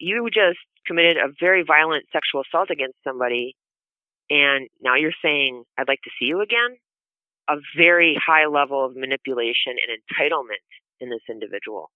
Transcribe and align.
you 0.00 0.28
just 0.32 0.58
committed 0.86 1.16
a 1.16 1.28
very 1.38 1.62
violent 1.62 2.04
sexual 2.12 2.42
assault 2.42 2.70
against 2.70 2.96
somebody, 3.04 3.54
and 4.28 4.68
now 4.80 4.96
you're 4.96 5.12
saying, 5.22 5.62
I'd 5.78 5.88
like 5.88 6.00
to 6.04 6.10
see 6.18 6.26
you 6.26 6.40
again? 6.40 6.76
A 7.48 7.56
very 7.76 8.18
high 8.24 8.46
level 8.46 8.84
of 8.84 8.96
manipulation 8.96 9.74
and 9.76 10.00
entitlement 10.00 10.64
in 11.00 11.10
this 11.10 11.20
individual. 11.28 11.90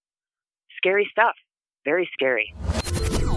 Scary 0.76 1.08
stuff. 1.10 1.34
Very 1.84 2.08
scary. 2.12 2.54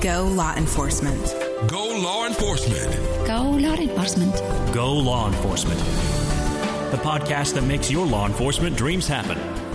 Go 0.02 0.27
law 0.27 0.55
enforcement. 0.55 1.36
Go 1.68 1.99
law 2.02 2.25
enforcement. 2.25 3.27
Go 3.27 3.52
law 3.52 3.75
enforcement. 3.75 4.73
Go 4.73 4.93
law 4.93 5.27
enforcement. 5.27 5.79
The 6.91 6.97
podcast 6.97 7.55
that 7.55 7.63
makes 7.63 7.91
your 7.91 8.05
law 8.05 8.25
enforcement 8.25 8.77
dreams 8.77 9.07
happen. 9.07 9.66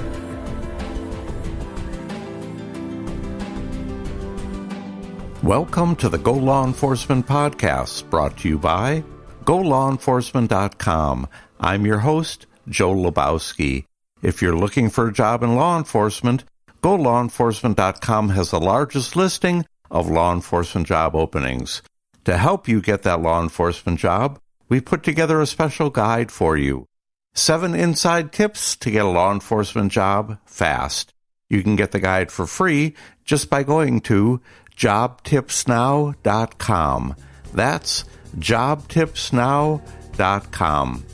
Welcome 5.43 5.97
to 5.97 6.09
the 6.09 6.19
Go 6.19 6.35
Law 6.35 6.65
Enforcement 6.65 7.27
Podcast, 7.27 8.09
brought 8.09 8.39
to 8.39 8.49
you 8.49 8.59
by 8.59 9.03
GoLawEnforcement.com. 9.43 11.29
I'm 11.59 11.85
your 11.85 11.99
host, 11.99 12.47
Joe 12.69 12.95
Lebowski. 12.95 13.87
If 14.23 14.41
you're 14.41 14.57
looking 14.57 14.89
for 14.89 15.09
a 15.09 15.13
job 15.13 15.43
in 15.43 15.57
law 15.57 15.77
enforcement, 15.77 16.45
GoLawEnforcement.com 16.85 18.29
has 18.29 18.53
the 18.53 18.61
largest 18.61 19.17
listing 19.17 19.67
of 19.91 20.09
law 20.09 20.33
enforcement 20.33 20.87
job 20.87 21.17
openings. 21.17 21.83
To 22.25 22.37
help 22.39 22.69
you 22.69 22.81
get 22.81 23.03
that 23.03 23.21
law 23.21 23.43
enforcement 23.43 23.99
job, 23.99 24.39
we 24.69 24.81
put 24.81 25.03
together 25.03 25.41
a 25.41 25.47
special 25.49 25.91
guide 25.91 26.31
for 26.31 26.57
you. 26.57 26.87
Seven 27.35 27.75
inside 27.75 28.33
tips 28.33 28.77
to 28.77 28.93
get 28.93 29.05
a 29.05 29.09
law 29.09 29.33
enforcement 29.33 29.91
job 29.91 30.39
fast. 30.45 31.13
You 31.53 31.63
can 31.63 31.77
get 31.77 31.91
the 31.91 32.01
guide 32.01 32.33
for 32.33 32.47
free 32.47 32.95
just 33.27 33.51
by 33.51 33.63
going 33.63 34.01
to 34.03 34.41
jobtipsnow.com. 34.77 37.17
That's 37.53 38.05
jobtipsnow.com. 38.39 41.05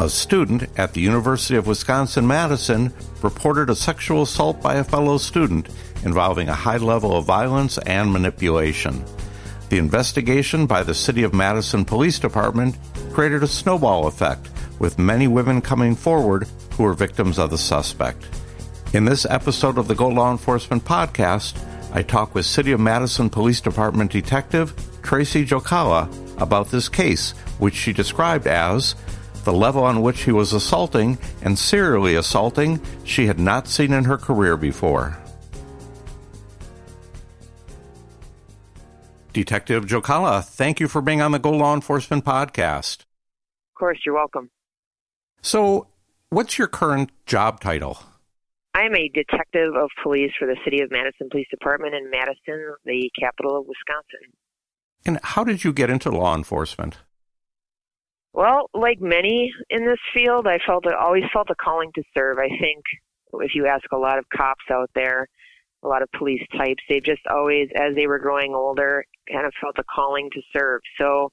A 0.00 0.08
student 0.08 0.64
at 0.76 0.94
the 0.94 1.00
University 1.00 1.56
of 1.56 1.66
Wisconsin 1.66 2.26
Madison 2.26 2.92
reported 3.22 3.70
a 3.70 3.76
sexual 3.76 4.22
assault 4.22 4.60
by 4.60 4.74
a 4.74 4.84
fellow 4.84 5.18
student 5.18 5.68
involving 6.04 6.48
a 6.48 6.54
high 6.54 6.78
level 6.78 7.16
of 7.16 7.24
violence 7.24 7.78
and 7.78 8.12
manipulation. 8.12 9.04
The 9.68 9.78
investigation 9.78 10.66
by 10.66 10.82
the 10.82 10.94
City 10.94 11.22
of 11.22 11.32
Madison 11.32 11.84
Police 11.84 12.18
Department 12.18 12.76
created 13.12 13.42
a 13.42 13.46
snowball 13.46 14.06
effect, 14.06 14.48
with 14.78 14.98
many 14.98 15.28
women 15.28 15.60
coming 15.60 15.94
forward 15.94 16.48
who 16.72 16.82
were 16.82 16.94
victims 16.94 17.38
of 17.38 17.50
the 17.50 17.58
suspect. 17.58 18.26
In 18.92 19.04
this 19.04 19.24
episode 19.24 19.78
of 19.78 19.88
the 19.88 19.94
Go 19.94 20.08
Law 20.08 20.32
Enforcement 20.32 20.84
Podcast, 20.84 21.56
I 21.94 22.02
talk 22.02 22.34
with 22.34 22.46
City 22.46 22.72
of 22.72 22.80
Madison 22.80 23.28
Police 23.28 23.60
Department 23.60 24.10
Detective 24.10 24.74
Tracy 25.02 25.44
Jokala 25.44 26.08
about 26.40 26.70
this 26.70 26.88
case, 26.88 27.32
which 27.58 27.74
she 27.74 27.92
described 27.92 28.46
as 28.46 28.94
the 29.44 29.52
level 29.52 29.84
on 29.84 30.00
which 30.00 30.22
he 30.22 30.32
was 30.32 30.54
assaulting 30.54 31.18
and 31.42 31.58
serially 31.58 32.14
assaulting 32.14 32.80
she 33.04 33.26
had 33.26 33.38
not 33.38 33.68
seen 33.68 33.92
in 33.92 34.04
her 34.04 34.16
career 34.16 34.56
before. 34.56 35.18
Detective 39.34 39.84
Jokala, 39.84 40.42
thank 40.42 40.80
you 40.80 40.88
for 40.88 41.02
being 41.02 41.20
on 41.20 41.32
the 41.32 41.38
Go 41.38 41.50
Law 41.50 41.74
Enforcement 41.74 42.24
podcast. 42.24 43.00
Of 43.02 43.78
course, 43.78 43.98
you're 44.06 44.14
welcome. 44.14 44.50
So, 45.42 45.88
what's 46.30 46.56
your 46.56 46.68
current 46.68 47.10
job 47.26 47.60
title? 47.60 47.98
I 48.74 48.82
am 48.82 48.94
a 48.94 49.08
detective 49.08 49.74
of 49.76 49.90
police 50.02 50.32
for 50.38 50.46
the 50.46 50.56
City 50.64 50.80
of 50.80 50.90
Madison 50.90 51.28
Police 51.30 51.48
Department 51.50 51.94
in 51.94 52.10
Madison, 52.10 52.74
the 52.84 53.10
capital 53.18 53.58
of 53.58 53.66
Wisconsin. 53.66 54.32
And 55.04 55.18
how 55.22 55.44
did 55.44 55.64
you 55.64 55.72
get 55.72 55.90
into 55.90 56.10
law 56.10 56.34
enforcement? 56.34 56.98
Well, 58.32 58.70
like 58.72 59.00
many 59.00 59.52
in 59.68 59.84
this 59.84 59.98
field, 60.14 60.46
I 60.46 60.58
felt 60.66 60.86
I 60.86 60.94
always 60.94 61.24
felt 61.32 61.50
a 61.50 61.54
calling 61.54 61.90
to 61.96 62.02
serve. 62.16 62.38
I 62.38 62.48
think 62.48 62.82
if 63.34 63.54
you 63.54 63.66
ask 63.66 63.84
a 63.92 63.98
lot 63.98 64.18
of 64.18 64.24
cops 64.34 64.64
out 64.70 64.90
there, 64.94 65.28
a 65.82 65.88
lot 65.88 66.02
of 66.02 66.08
police 66.16 66.42
types, 66.56 66.82
they've 66.88 67.04
just 67.04 67.26
always, 67.30 67.68
as 67.74 67.94
they 67.94 68.06
were 68.06 68.18
growing 68.18 68.54
older, 68.54 69.04
kind 69.30 69.44
of 69.44 69.52
felt 69.60 69.78
a 69.78 69.84
calling 69.94 70.30
to 70.32 70.40
serve. 70.56 70.80
So 70.98 71.30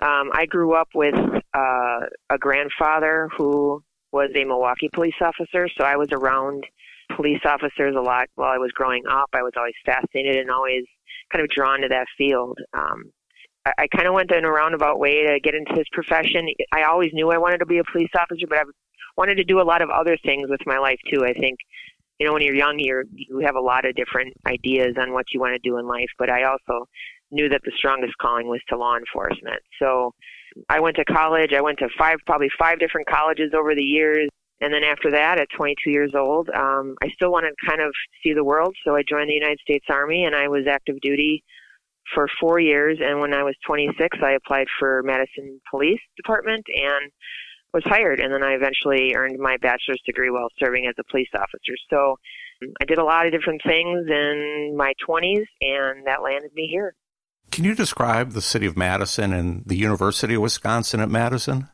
um, 0.00 0.30
I 0.32 0.46
grew 0.46 0.74
up 0.74 0.88
with 0.94 1.14
uh, 1.14 2.00
a 2.30 2.38
grandfather 2.38 3.28
who 3.36 3.82
was 4.12 4.30
a 4.34 4.44
Milwaukee 4.44 4.88
police 4.92 5.14
officer, 5.20 5.68
so 5.76 5.84
I 5.84 5.96
was 5.96 6.08
around 6.12 6.64
police 7.16 7.40
officers 7.44 7.94
a 7.96 8.00
lot 8.00 8.28
while 8.34 8.50
I 8.50 8.58
was 8.58 8.72
growing 8.72 9.02
up. 9.10 9.30
I 9.32 9.42
was 9.42 9.52
always 9.56 9.74
fascinated 9.84 10.36
and 10.36 10.50
always 10.50 10.84
kind 11.32 11.42
of 11.42 11.50
drawn 11.50 11.80
to 11.80 11.88
that 11.88 12.06
field. 12.16 12.58
Um, 12.74 13.04
I, 13.66 13.72
I 13.78 13.86
kind 13.88 14.06
of 14.06 14.14
went 14.14 14.30
in 14.30 14.44
a 14.44 14.50
roundabout 14.50 14.98
way 14.98 15.26
to 15.26 15.40
get 15.40 15.54
into 15.54 15.72
this 15.74 15.88
profession. 15.92 16.48
I 16.72 16.84
always 16.84 17.10
knew 17.12 17.30
I 17.30 17.38
wanted 17.38 17.58
to 17.58 17.66
be 17.66 17.78
a 17.78 17.84
police 17.84 18.10
officer, 18.18 18.46
but 18.48 18.58
I 18.58 18.62
wanted 19.16 19.36
to 19.36 19.44
do 19.44 19.60
a 19.60 19.62
lot 19.62 19.82
of 19.82 19.90
other 19.90 20.16
things 20.24 20.48
with 20.48 20.60
my 20.66 20.78
life 20.78 21.00
too. 21.12 21.24
I 21.24 21.32
think, 21.32 21.58
you 22.18 22.26
know, 22.26 22.32
when 22.32 22.42
you're 22.42 22.54
young, 22.54 22.78
you're 22.78 23.04
you 23.12 23.40
have 23.40 23.56
a 23.56 23.60
lot 23.60 23.84
of 23.84 23.94
different 23.94 24.34
ideas 24.46 24.96
on 24.98 25.12
what 25.12 25.26
you 25.32 25.40
want 25.40 25.54
to 25.54 25.68
do 25.68 25.78
in 25.78 25.86
life. 25.86 26.10
But 26.18 26.30
I 26.30 26.44
also 26.44 26.86
knew 27.30 27.48
that 27.48 27.60
the 27.64 27.72
strongest 27.76 28.16
calling 28.18 28.48
was 28.48 28.60
to 28.68 28.76
law 28.76 28.96
enforcement. 28.96 29.60
So 29.80 30.12
I 30.68 30.80
went 30.80 30.96
to 30.96 31.04
college. 31.04 31.52
I 31.52 31.60
went 31.60 31.78
to 31.78 31.88
five, 31.98 32.18
probably 32.26 32.48
five 32.58 32.78
different 32.78 33.08
colleges 33.08 33.52
over 33.54 33.74
the 33.74 33.82
years. 33.82 34.28
And 34.60 34.72
then 34.74 34.82
after 34.82 35.10
that, 35.12 35.38
at 35.38 35.48
22 35.56 35.90
years 35.90 36.12
old, 36.14 36.48
um, 36.50 36.96
I 37.02 37.08
still 37.10 37.30
wanted 37.30 37.50
to 37.50 37.66
kind 37.68 37.80
of 37.80 37.92
see 38.22 38.32
the 38.32 38.42
world. 38.42 38.74
So 38.84 38.96
I 38.96 39.02
joined 39.08 39.30
the 39.30 39.34
United 39.34 39.60
States 39.60 39.86
Army 39.88 40.24
and 40.24 40.34
I 40.34 40.48
was 40.48 40.66
active 40.68 41.00
duty 41.00 41.44
for 42.14 42.26
four 42.40 42.58
years. 42.58 42.98
And 43.00 43.20
when 43.20 43.32
I 43.32 43.44
was 43.44 43.54
26, 43.66 44.18
I 44.22 44.32
applied 44.32 44.66
for 44.78 45.02
Madison 45.04 45.60
Police 45.70 46.00
Department 46.16 46.64
and 46.74 47.12
was 47.72 47.84
hired. 47.84 48.18
And 48.18 48.32
then 48.32 48.42
I 48.42 48.52
eventually 48.54 49.14
earned 49.14 49.38
my 49.38 49.56
bachelor's 49.58 50.02
degree 50.04 50.30
while 50.30 50.48
serving 50.58 50.86
as 50.86 50.94
a 50.98 51.04
police 51.10 51.28
officer. 51.34 51.76
So 51.90 52.16
I 52.80 52.84
did 52.84 52.98
a 52.98 53.04
lot 53.04 53.26
of 53.26 53.32
different 53.32 53.60
things 53.64 54.06
in 54.08 54.74
my 54.76 54.92
20s, 55.08 55.44
and 55.60 56.06
that 56.06 56.22
landed 56.22 56.50
me 56.54 56.66
here. 56.70 56.94
Can 57.58 57.64
you 57.64 57.74
describe 57.74 58.34
the 58.34 58.40
city 58.40 58.66
of 58.66 58.76
Madison 58.76 59.32
and 59.32 59.64
the 59.66 59.74
University 59.74 60.34
of 60.34 60.42
Wisconsin 60.42 61.00
at 61.00 61.10
Madison? 61.10 61.66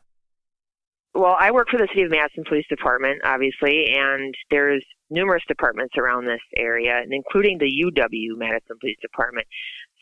Well, 1.13 1.37
I 1.39 1.51
work 1.51 1.67
for 1.69 1.77
the 1.77 1.87
City 1.89 2.01
of 2.01 2.09
Madison 2.09 2.43
Police 2.43 2.65
Department, 2.67 3.21
obviously, 3.23 3.93
and 3.95 4.33
there's 4.49 4.83
numerous 5.11 5.43
departments 5.47 5.93
around 5.95 6.25
this 6.25 6.41
area, 6.57 7.03
including 7.07 7.59
the 7.59 7.69
UW 7.85 8.35
Madison 8.35 8.77
Police 8.81 8.97
Department. 8.99 9.45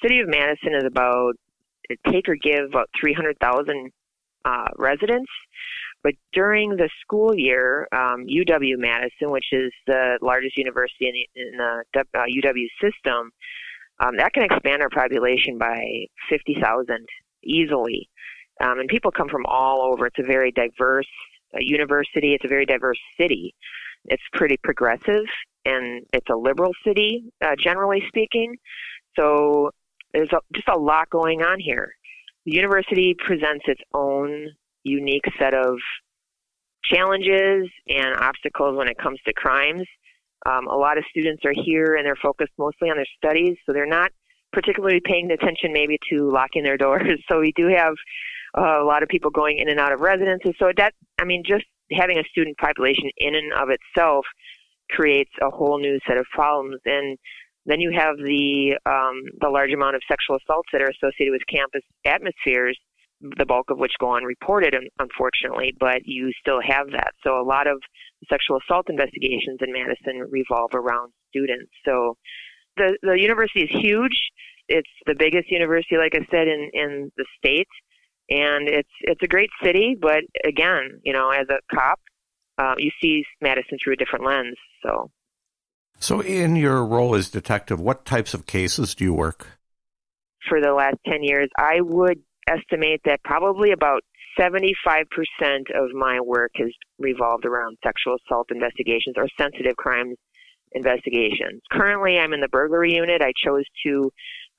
City 0.01 0.21
of 0.21 0.29
Madison 0.29 0.73
is 0.73 0.85
about 0.85 1.33
take 2.09 2.29
or 2.29 2.38
give 2.41 2.63
about 2.69 2.89
300,000 2.97 3.91
uh, 4.45 4.67
residents. 4.77 5.31
But 6.01 6.13
during 6.31 6.77
the 6.77 6.89
school 7.01 7.35
year, 7.35 7.89
um, 7.91 8.25
UW 8.25 8.77
Madison, 8.77 9.31
which 9.31 9.51
is 9.51 9.73
the 9.85 10.17
largest 10.21 10.55
university 10.55 11.09
in 11.09 11.13
the, 11.13 11.41
in 11.41 11.57
the 11.57 12.05
uh, 12.17 12.23
UW 12.23 12.67
system, 12.81 13.31
um, 14.03 14.18
that 14.18 14.34
can 14.34 14.44
expand 14.44 14.81
our 14.81 14.90
population 14.90 15.58
by 15.58 16.06
50,000 16.30 17.08
easily. 17.44 18.09
Um, 18.62 18.80
and 18.80 18.90
people 18.90 19.12
come 19.12 19.30
from 19.30 19.46
all 19.46 19.81
over. 19.81 20.08
It's 20.08 20.19
a 20.19 20.24
very 20.24 20.52
diverse 20.52 21.08
uh, 21.53 21.59
university. 21.59 22.34
It's 22.34 22.46
a 22.46 22.50
very 22.50 22.66
diverse 22.66 23.00
city. 23.18 23.56
It's 24.06 24.24
pretty 24.34 24.58
progressive 24.63 25.25
and 25.66 26.06
it's 26.12 26.30
a 26.30 26.36
liberal 26.36 26.74
city, 26.86 27.24
uh, 27.44 27.56
generally 27.58 28.03
speaking. 28.08 28.56
So 29.18 29.72
there's 30.13 30.31
a, 30.34 30.40
just 30.53 30.68
a 30.68 30.78
lot 30.78 31.09
going 31.09 31.42
on 31.42 31.59
here. 31.59 31.94
The 32.46 32.52
university 32.52 33.16
presents 33.18 33.63
its 33.68 33.81
own 33.94 34.50
unique 34.84 35.24
set 35.40 35.53
of 35.53 35.78
challenges 36.84 37.69
and 37.88 38.16
obstacles 38.19 38.78
when 38.78 38.90
it 38.90 38.97
comes 38.97 39.19
to 39.25 39.34
crimes. 39.34 39.88
Um, 40.46 40.68
a 40.68 40.76
lot 40.76 40.98
of 40.98 41.04
students 41.09 41.44
are 41.46 41.54
here 41.54 41.96
and 41.96 42.06
they're 42.06 42.16
focused 42.16 42.52
mostly 42.58 42.90
on 42.90 42.98
their 42.98 43.06
studies, 43.18 43.58
so 43.66 43.74
they're 43.74 43.86
not 43.86 44.12
particularly 44.52 45.02
paying 45.04 45.31
attention 45.31 45.74
maybe 45.74 45.98
to 46.10 46.30
locking 46.30 46.63
their 46.63 46.78
doors. 46.86 47.22
So 47.30 47.40
we 47.40 47.54
do 47.56 47.68
have 47.68 47.94
uh, 48.57 48.81
a 48.81 48.86
lot 48.86 49.04
of 49.04 49.10
people 49.10 49.31
going 49.31 49.57
in 49.60 49.69
and 49.69 49.80
out 49.80 49.92
of 49.92 50.00
residences. 50.00 50.54
So 50.60 50.72
that, 50.78 50.94
I 51.19 51.25
mean, 51.25 51.44
just 51.45 51.66
having 51.92 52.18
a 52.18 52.24
student 52.24 52.57
population 52.57 53.10
in 53.18 53.36
and 53.36 53.51
of 53.54 53.69
itself 53.69 54.25
creates 54.90 55.31
a 55.42 55.50
whole 55.50 55.80
new 55.80 56.00
set 56.07 56.18
of 56.18 56.25
problems. 56.31 56.80
And 56.86 57.18
then 57.66 57.80
you 57.80 57.92
have 57.98 58.18
the 58.18 58.78
um, 58.86 59.22
the 59.39 59.50
large 59.50 59.72
amount 59.72 59.96
of 59.96 60.01
sexual 60.07 60.38
assaults 60.38 60.69
that 60.74 60.81
are 60.81 60.92
associated 60.92 61.31
with 61.31 61.42
campus 61.50 61.81
atmospheres, 62.06 62.78
the 63.22 63.46
bulk 63.46 63.69
of 63.69 63.80
which 63.80 63.94
go 64.00 64.16
unreported, 64.16 64.75
unfortunately. 65.00 65.74
But 65.80 66.01
you 66.06 66.31
still 66.39 66.62
have 66.62 66.92
that. 66.92 67.12
So 67.24 67.39
a 67.39 67.46
lot 67.46 67.68
of 67.68 67.81
sexual 68.30 68.58
assault 68.58 68.90
investigations 68.90 69.60
in 69.62 69.72
Madison 69.72 70.28
revolve 70.30 70.72
around 70.74 71.12
students. 71.30 71.72
So 71.86 72.18
the 72.78 72.98
the 73.02 73.20
university 73.20 73.64
is 73.64 73.70
huge. 73.70 74.18
It's 74.68 74.90
the 75.06 75.16
biggest 75.16 75.52
university, 75.52 75.98
like 75.98 76.16
I 76.16 76.25
said, 76.31 76.48
in 76.48 76.70
in 76.74 77.12
the 77.18 77.25
state, 77.38 77.68
and 78.30 78.68
it's 78.68 78.90
it's 79.02 79.22
a 79.24 79.28
great 79.28 79.50
city. 79.64 79.96
But 80.00 80.24
again, 80.46 81.02
you 81.04 81.14
know, 81.14 81.30
as 81.30 81.48
a 81.50 81.60
cop, 81.74 82.00
uh, 82.58 82.75
you 82.78 82.92
see 83.02 83.25
Madison 83.42 83.78
through 83.84 83.94
a 83.94 83.98
different 83.98 84.25
lens. 84.25 84.56
So 84.84 85.12
So, 86.00 86.22
in 86.22 86.56
your 86.56 86.86
role 86.86 87.16
as 87.16 87.30
detective, 87.30 87.80
what 87.80 88.06
types 88.06 88.34
of 88.34 88.46
cases 88.46 88.96
do 88.96 89.04
you 89.04 89.14
work? 89.14 89.48
For 90.50 90.60
the 90.60 90.74
last 90.74 90.98
10 91.08 91.24
years, 91.24 91.50
I 91.58 91.80
would 91.80 92.20
estimate 92.50 93.02
that 93.06 93.24
probably 93.24 93.72
about 93.72 94.04
75% 94.39 95.06
of 95.75 95.91
my 95.94 96.19
work 96.19 96.51
has 96.56 96.69
revolved 97.00 97.45
around 97.45 97.77
sexual 97.83 98.15
assault 98.25 98.47
investigations 98.51 99.15
or 99.18 99.27
sensitive 99.38 99.75
crimes 99.75 100.18
investigations. 100.74 101.62
Currently, 101.71 102.18
I'm 102.18 102.33
in 102.33 102.41
the 102.41 102.47
burglary 102.47 102.94
unit. 102.94 103.21
I 103.21 103.31
chose 103.44 103.65
to 103.85 104.12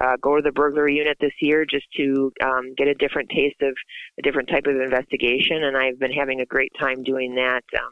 uh, 0.03 0.17
go 0.21 0.37
to 0.37 0.43
the 0.43 0.53
burglary 0.53 0.97
unit 0.97 1.17
this 1.21 1.32
year 1.41 1.65
just 1.65 1.87
to 1.97 2.32
um, 2.43 2.75
get 2.76 2.88
a 2.88 2.94
different 2.94 3.31
taste 3.31 3.61
of 3.62 3.75
a 4.19 4.23
different 4.23 4.49
type 4.49 4.67
of 4.67 4.76
investigation, 4.76 5.65
and 5.65 5.77
I've 5.77 5.99
been 5.99 6.12
having 6.12 6.41
a 6.41 6.47
great 6.47 6.73
time 6.79 7.03
doing 7.03 7.35
that. 7.37 7.62
Um, 7.77 7.91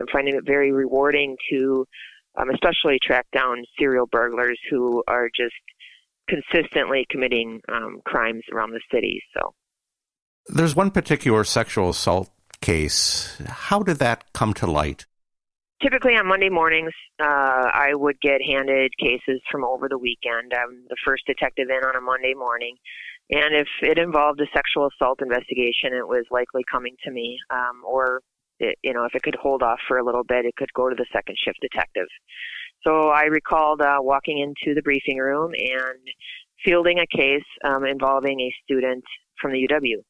I'm 0.00 0.06
finding 0.12 0.36
it 0.36 0.46
very 0.46 0.72
rewarding 0.72 1.36
to, 1.50 1.86
um, 2.38 2.50
especially 2.50 2.98
track 3.02 3.26
down 3.32 3.64
serial 3.78 4.06
burglars 4.06 4.58
who 4.70 5.02
are 5.08 5.28
just 5.34 5.54
consistently 6.28 7.06
committing 7.10 7.60
um, 7.68 8.00
crimes 8.04 8.42
around 8.52 8.70
the 8.70 8.80
city. 8.92 9.20
So, 9.36 9.52
there's 10.52 10.76
one 10.76 10.90
particular 10.90 11.44
sexual 11.44 11.90
assault 11.90 12.30
case. 12.60 13.36
How 13.46 13.82
did 13.82 13.98
that 13.98 14.32
come 14.32 14.54
to 14.54 14.66
light? 14.66 15.06
typically 15.82 16.14
on 16.14 16.26
Monday 16.26 16.48
mornings, 16.48 16.92
uh, 17.20 17.70
I 17.72 17.90
would 17.94 18.20
get 18.20 18.42
handed 18.42 18.92
cases 18.98 19.40
from 19.50 19.64
over 19.64 19.88
the 19.88 19.98
weekend. 19.98 20.52
I'm 20.54 20.84
the 20.88 20.96
first 21.04 21.24
detective 21.26 21.68
in 21.70 21.84
on 21.84 21.96
a 21.96 22.00
Monday 22.00 22.34
morning. 22.34 22.76
And 23.30 23.54
if 23.54 23.68
it 23.82 23.98
involved 23.98 24.40
a 24.40 24.46
sexual 24.52 24.88
assault 24.88 25.22
investigation, 25.22 25.94
it 25.94 26.06
was 26.06 26.24
likely 26.30 26.62
coming 26.70 26.96
to 27.04 27.10
me. 27.10 27.38
Um, 27.50 27.82
or, 27.86 28.20
it, 28.58 28.76
you 28.82 28.92
know, 28.92 29.04
if 29.04 29.14
it 29.14 29.22
could 29.22 29.36
hold 29.40 29.62
off 29.62 29.78
for 29.86 29.98
a 29.98 30.04
little 30.04 30.24
bit, 30.24 30.44
it 30.44 30.56
could 30.56 30.72
go 30.74 30.88
to 30.88 30.96
the 30.96 31.06
second 31.12 31.36
shift 31.42 31.58
detective. 31.60 32.08
So 32.86 33.08
I 33.08 33.24
recalled 33.24 33.80
uh, 33.80 33.98
walking 34.00 34.38
into 34.38 34.74
the 34.74 34.82
briefing 34.82 35.18
room 35.18 35.52
and 35.52 36.00
fielding 36.64 36.98
a 36.98 37.06
case 37.06 37.44
um, 37.64 37.84
involving 37.84 38.40
a 38.40 38.54
student 38.64 39.04
from 39.40 39.52
the 39.52 39.68
UW. 39.68 40.02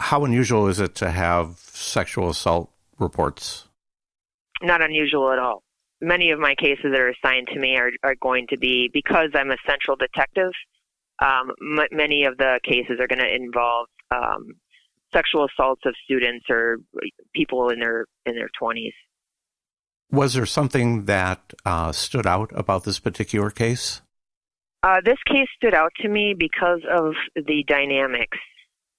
How 0.00 0.24
unusual 0.24 0.68
is 0.68 0.80
it 0.80 0.94
to 0.96 1.10
have 1.10 1.58
sexual 1.58 2.28
assault 2.30 2.70
reports? 2.98 3.66
not 4.62 4.82
unusual 4.82 5.32
at 5.32 5.38
all. 5.38 5.62
Many 6.00 6.30
of 6.30 6.38
my 6.38 6.54
cases 6.54 6.86
that 6.92 7.00
are 7.00 7.08
assigned 7.08 7.48
to 7.48 7.58
me 7.58 7.76
are, 7.76 7.90
are 8.02 8.14
going 8.20 8.46
to 8.48 8.58
be 8.58 8.90
because 8.92 9.30
I'm 9.34 9.50
a 9.50 9.56
central 9.66 9.96
detective. 9.96 10.52
Um, 11.22 11.52
m- 11.60 11.88
many 11.90 12.24
of 12.24 12.36
the 12.36 12.60
cases 12.64 12.98
are 13.00 13.06
going 13.06 13.20
to 13.20 13.34
involve 13.34 13.86
um, 14.14 14.52
sexual 15.12 15.46
assaults 15.46 15.82
of 15.86 15.94
students 16.04 16.46
or 16.50 16.78
people 17.34 17.70
in 17.70 17.80
their 17.80 18.06
in 18.26 18.34
their 18.34 18.50
20s. 18.60 18.92
Was 20.10 20.34
there 20.34 20.46
something 20.46 21.06
that 21.06 21.54
uh, 21.64 21.92
stood 21.92 22.26
out 22.26 22.52
about 22.54 22.84
this 22.84 22.98
particular 22.98 23.50
case? 23.50 24.02
Uh, 24.82 25.00
this 25.04 25.18
case 25.26 25.48
stood 25.56 25.74
out 25.74 25.92
to 26.00 26.08
me 26.08 26.34
because 26.38 26.80
of 26.88 27.14
the 27.34 27.64
dynamics. 27.66 28.38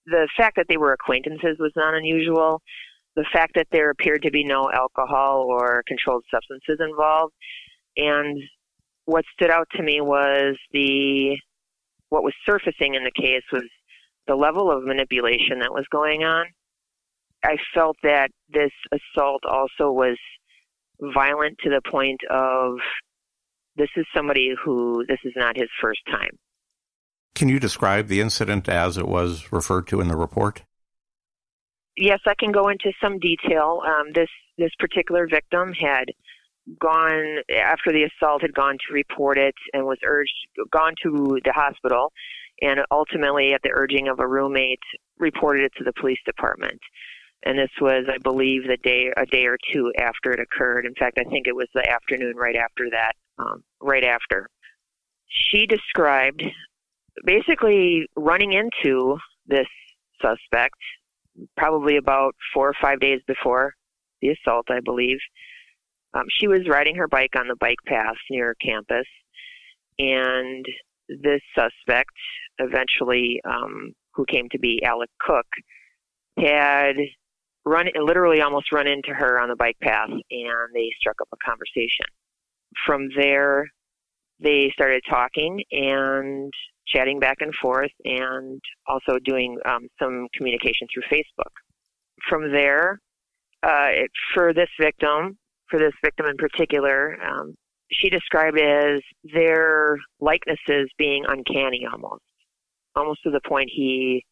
The 0.07 0.27
fact 0.35 0.55
that 0.55 0.65
they 0.67 0.77
were 0.77 0.93
acquaintances 0.93 1.57
was 1.59 1.71
not 1.75 1.93
unusual 1.93 2.61
the 3.17 3.25
fact 3.33 3.53
that 3.55 3.67
there 3.71 3.89
appeared 3.89 4.21
to 4.21 4.31
be 4.31 4.45
no 4.45 4.69
alcohol 4.71 5.47
or 5.49 5.83
controlled 5.87 6.23
substances 6.31 6.77
involved. 6.79 7.33
And 7.97 8.39
what 9.05 9.25
stood 9.33 9.49
out 9.49 9.67
to 9.75 9.83
me 9.83 9.99
was 10.01 10.55
the 10.71 11.35
what 12.09 12.23
was 12.23 12.33
surfacing 12.45 12.93
in 12.93 13.03
the 13.03 13.11
case 13.19 13.41
was 13.51 13.65
the 14.27 14.35
level 14.35 14.71
of 14.71 14.83
manipulation 14.83 15.59
that 15.59 15.73
was 15.73 15.85
going 15.91 16.23
on. 16.23 16.45
I 17.43 17.57
felt 17.73 17.97
that 18.03 18.29
this 18.49 18.71
assault 18.91 19.41
also 19.45 19.91
was 19.91 20.17
violent 21.01 21.57
to 21.63 21.69
the 21.69 21.81
point 21.89 22.19
of 22.29 22.75
this 23.75 23.89
is 23.97 24.05
somebody 24.15 24.53
who 24.63 25.03
this 25.07 25.19
is 25.23 25.33
not 25.35 25.57
his 25.57 25.69
first 25.81 26.01
time. 26.09 26.37
Can 27.37 27.49
you 27.49 27.59
describe 27.59 28.07
the 28.07 28.19
incident 28.19 28.67
as 28.67 28.97
it 28.97 29.07
was 29.07 29.51
referred 29.51 29.87
to 29.87 30.01
in 30.01 30.07
the 30.07 30.17
report? 30.17 30.63
yes, 31.97 32.19
I 32.27 32.33
can 32.39 32.51
go 32.51 32.69
into 32.69 32.91
some 33.01 33.19
detail. 33.19 33.81
Um, 33.85 34.13
this 34.13 34.29
this 34.57 34.71
particular 34.79 35.27
victim 35.27 35.73
had 35.73 36.05
gone 36.79 37.37
after 37.55 37.91
the 37.91 38.03
assault 38.03 38.41
had 38.41 38.53
gone 38.53 38.77
to 38.87 38.93
report 38.93 39.37
it 39.37 39.55
and 39.73 39.85
was 39.85 39.97
urged 40.05 40.33
gone 40.71 40.93
to 41.01 41.39
the 41.45 41.53
hospital 41.53 42.11
and 42.61 42.79
ultimately 42.91 43.53
at 43.53 43.61
the 43.63 43.69
urging 43.71 44.09
of 44.09 44.19
a 44.19 44.27
roommate 44.27 44.81
reported 45.17 45.63
it 45.63 45.71
to 45.77 45.85
the 45.85 45.93
police 45.93 46.19
department 46.25 46.81
and 47.45 47.57
this 47.57 47.69
was 47.79 48.03
i 48.13 48.17
believe 48.17 48.63
the 48.67 48.75
day 48.83 49.09
a 49.15 49.25
day 49.27 49.45
or 49.45 49.57
two 49.71 49.93
after 49.97 50.33
it 50.33 50.41
occurred 50.41 50.85
in 50.85 50.93
fact 50.95 51.17
i 51.17 51.23
think 51.29 51.47
it 51.47 51.55
was 51.55 51.69
the 51.73 51.89
afternoon 51.89 52.35
right 52.35 52.57
after 52.57 52.89
that 52.91 53.13
um, 53.39 53.63
right 53.81 54.03
after 54.03 54.49
she 55.29 55.65
described 55.65 56.43
basically 57.25 58.07
running 58.15 58.53
into 58.53 59.17
this 59.47 59.67
suspect 60.21 60.75
probably 61.55 61.97
about 61.97 62.35
four 62.53 62.69
or 62.69 62.75
five 62.81 62.99
days 62.99 63.19
before 63.27 63.73
the 64.21 64.29
assault, 64.29 64.65
I 64.69 64.79
believe. 64.83 65.17
Um, 66.13 66.23
she 66.29 66.47
was 66.47 66.67
riding 66.67 66.95
her 66.95 67.07
bike 67.07 67.35
on 67.37 67.47
the 67.47 67.55
bike 67.59 67.77
path 67.85 68.15
near 68.29 68.55
campus, 68.55 69.05
and 69.99 70.65
this 71.09 71.41
suspect, 71.55 72.11
eventually, 72.59 73.39
um, 73.45 73.93
who 74.13 74.25
came 74.25 74.47
to 74.51 74.59
be 74.59 74.81
Alec 74.83 75.09
Cook, 75.19 75.45
had 76.39 76.95
run 77.65 77.87
literally 77.99 78.41
almost 78.41 78.71
run 78.71 78.87
into 78.87 79.13
her 79.13 79.39
on 79.39 79.49
the 79.49 79.55
bike 79.55 79.77
path, 79.81 80.09
and 80.09 80.73
they 80.73 80.89
struck 80.99 81.17
up 81.21 81.27
a 81.33 81.45
conversation. 81.45 82.05
From 82.85 83.09
there, 83.15 83.65
they 84.39 84.71
started 84.73 85.03
talking, 85.09 85.61
and 85.71 86.51
chatting 86.87 87.19
back 87.19 87.37
and 87.41 87.53
forth 87.55 87.91
and 88.05 88.61
also 88.87 89.19
doing 89.23 89.57
um, 89.65 89.87
some 90.01 90.27
communication 90.33 90.87
through 90.93 91.03
Facebook. 91.11 91.51
From 92.29 92.51
there, 92.51 92.99
uh, 93.63 93.89
it, 93.89 94.11
for 94.33 94.53
this 94.53 94.69
victim, 94.79 95.37
for 95.69 95.79
this 95.79 95.93
victim 96.03 96.25
in 96.27 96.37
particular, 96.37 97.17
um, 97.23 97.53
she 97.91 98.09
described 98.09 98.59
as 98.59 99.01
their 99.33 99.97
likenesses 100.19 100.89
being 100.97 101.23
uncanny 101.27 101.85
almost, 101.91 102.23
almost 102.95 103.21
to 103.23 103.31
the 103.31 103.41
point 103.47 103.69
he 103.73 104.23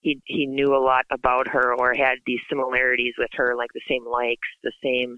he 0.00 0.20
he 0.24 0.46
knew 0.46 0.74
a 0.74 0.82
lot 0.82 1.04
about 1.10 1.46
her 1.48 1.74
or 1.74 1.94
had 1.94 2.16
these 2.26 2.40
similarities 2.48 3.14
with 3.18 3.28
her, 3.34 3.54
like 3.54 3.70
the 3.74 3.82
same 3.88 4.04
likes, 4.10 4.48
the 4.62 4.72
same 4.82 5.16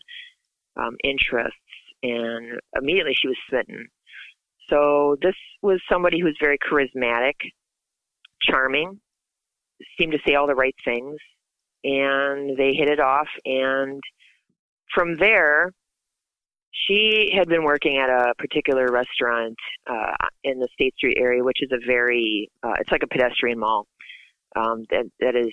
um, 0.77 0.97
interests, 1.05 1.57
and 2.03 2.59
immediately 2.77 3.15
she 3.15 3.29
was 3.29 3.37
smitten. 3.49 3.87
So 4.69 5.17
this 5.21 5.35
was 5.61 5.81
somebody 5.91 6.21
who 6.21 6.27
was 6.27 6.37
very 6.41 6.59
charismatic, 6.59 7.35
charming, 8.43 9.01
seemed 9.99 10.13
to 10.13 10.19
say 10.27 10.35
all 10.35 10.47
the 10.47 10.55
right 10.55 10.75
things, 10.85 11.17
and 11.85 12.57
they 12.57 12.73
hit 12.73 12.89
it 12.89 13.01
off. 13.01 13.29
And 13.45 14.01
from 14.95 15.17
there, 15.17 15.71
she 16.71 17.31
had 17.37 17.49
been 17.49 17.65
working 17.65 17.99
at 17.99 18.09
a 18.09 18.35
particular 18.39 18.87
restaurant 18.91 19.57
uh, 19.87 20.27
in 20.45 20.59
the 20.59 20.69
State 20.73 20.95
Street 20.97 21.19
area, 21.19 21.45
which 21.45 21.59
is 21.61 21.71
a 21.73 21.87
very, 21.87 22.51
uh, 22.63 22.75
it's 22.81 22.91
like 22.91 23.03
a 23.03 23.09
pedestrian 23.09 23.59
mall 23.59 23.87
um, 24.57 24.85
that 24.91 25.05
that 25.21 25.37
is 25.37 25.53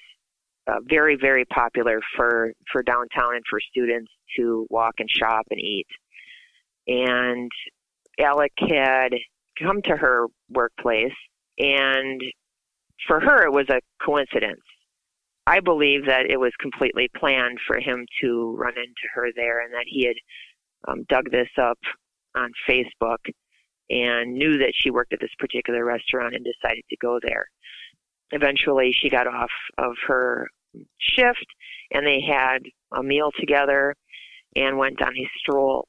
uh, 0.67 0.79
very 0.89 1.15
very 1.15 1.45
popular 1.45 1.99
for 2.15 2.51
for 2.71 2.83
downtown 2.83 3.35
and 3.35 3.43
for 3.49 3.59
students 3.59 4.11
to 4.37 4.65
walk 4.69 4.95
and 4.99 5.09
shop 5.09 5.45
and 5.49 5.59
eat. 5.59 5.87
And 6.87 7.51
Alec 8.19 8.51
had 8.57 9.13
come 9.61 9.81
to 9.83 9.95
her 9.95 10.27
workplace, 10.49 11.13
and 11.57 12.21
for 13.07 13.19
her, 13.19 13.45
it 13.45 13.51
was 13.51 13.67
a 13.69 13.81
coincidence. 14.03 14.61
I 15.47 15.59
believe 15.61 16.05
that 16.05 16.29
it 16.29 16.39
was 16.39 16.51
completely 16.59 17.09
planned 17.17 17.59
for 17.65 17.79
him 17.79 18.05
to 18.21 18.55
run 18.57 18.73
into 18.77 19.07
her 19.13 19.29
there, 19.35 19.61
and 19.61 19.73
that 19.73 19.85
he 19.87 20.05
had 20.05 20.15
um, 20.87 21.05
dug 21.09 21.31
this 21.31 21.49
up 21.57 21.79
on 22.35 22.51
Facebook 22.69 23.17
and 23.89 24.33
knew 24.33 24.59
that 24.59 24.73
she 24.75 24.91
worked 24.91 25.13
at 25.13 25.19
this 25.19 25.33
particular 25.39 25.83
restaurant 25.83 26.35
and 26.35 26.45
decided 26.45 26.83
to 26.89 26.97
go 27.01 27.19
there. 27.23 27.47
Eventually, 28.31 28.91
she 28.93 29.09
got 29.09 29.25
off 29.25 29.49
of 29.77 29.93
her 30.07 30.47
shift, 30.99 31.45
and 31.91 32.05
they 32.05 32.21
had 32.21 32.59
a 32.95 33.01
meal 33.01 33.31
together 33.39 33.95
and 34.55 34.77
went 34.77 35.01
on 35.01 35.15
a 35.15 35.29
stroll. 35.39 35.87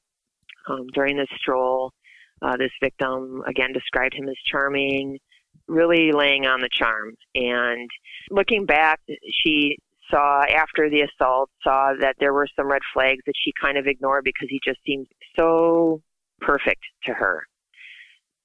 Um, 0.68 0.86
during 0.94 1.16
this 1.16 1.28
stroll, 1.36 1.92
uh, 2.42 2.56
this 2.56 2.72
victim, 2.82 3.42
again, 3.46 3.72
described 3.72 4.14
him 4.14 4.28
as 4.28 4.36
charming, 4.50 5.18
really 5.68 6.12
laying 6.12 6.46
on 6.46 6.60
the 6.60 6.68
charm. 6.72 7.14
And 7.34 7.88
looking 8.30 8.66
back, 8.66 9.00
she 9.42 9.76
saw 10.10 10.42
after 10.44 10.90
the 10.90 11.02
assault, 11.02 11.50
saw 11.62 11.92
that 12.00 12.16
there 12.18 12.32
were 12.32 12.48
some 12.56 12.70
red 12.70 12.82
flags 12.92 13.22
that 13.26 13.34
she 13.36 13.52
kind 13.60 13.78
of 13.78 13.86
ignored 13.86 14.24
because 14.24 14.48
he 14.50 14.60
just 14.64 14.80
seemed 14.86 15.06
so 15.38 16.02
perfect 16.40 16.82
to 17.04 17.12
her. 17.12 17.46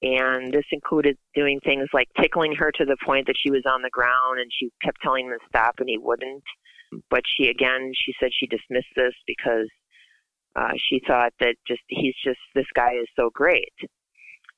And 0.02 0.52
this 0.52 0.64
included 0.72 1.16
doing 1.34 1.58
things 1.64 1.88
like 1.92 2.08
tickling 2.20 2.54
her 2.56 2.70
to 2.70 2.84
the 2.84 2.96
point 3.04 3.26
that 3.26 3.36
she 3.42 3.50
was 3.50 3.62
on 3.66 3.82
the 3.82 3.90
ground 3.90 4.38
and 4.38 4.50
she 4.52 4.70
kept 4.82 5.00
telling 5.02 5.26
him 5.26 5.32
to 5.32 5.46
stop 5.48 5.76
and 5.78 5.88
he 5.88 5.98
wouldn't. 5.98 6.44
But 7.10 7.22
she, 7.26 7.48
again, 7.48 7.92
she 7.94 8.12
said 8.20 8.30
she 8.32 8.46
dismissed 8.46 8.92
this 8.94 9.14
because 9.26 9.68
Uh, 10.56 10.72
she 10.88 11.00
thought 11.06 11.32
that 11.40 11.54
just 11.66 11.82
he's 11.88 12.14
just 12.24 12.38
this 12.54 12.66
guy 12.74 12.92
is 13.00 13.08
so 13.14 13.30
great. 13.34 13.72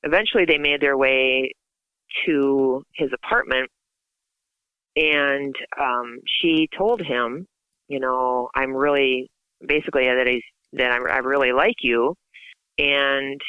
Eventually, 0.03 0.45
they 0.45 0.57
made 0.57 0.81
their 0.81 0.97
way 0.97 1.51
to 2.25 2.81
his 2.95 3.09
apartment, 3.13 3.69
and 4.95 5.53
um, 5.79 6.19
she 6.25 6.69
told 6.77 7.01
him, 7.01 7.45
you 7.89 7.99
know, 7.99 8.49
I'm 8.55 8.73
really 8.73 9.29
basically 9.65 10.05
that 10.05 10.27
he's 10.27 10.43
that 10.73 10.91
I, 10.91 11.15
I 11.15 11.17
really 11.17 11.51
like 11.51 11.75
you, 11.81 12.15
and 12.77 13.41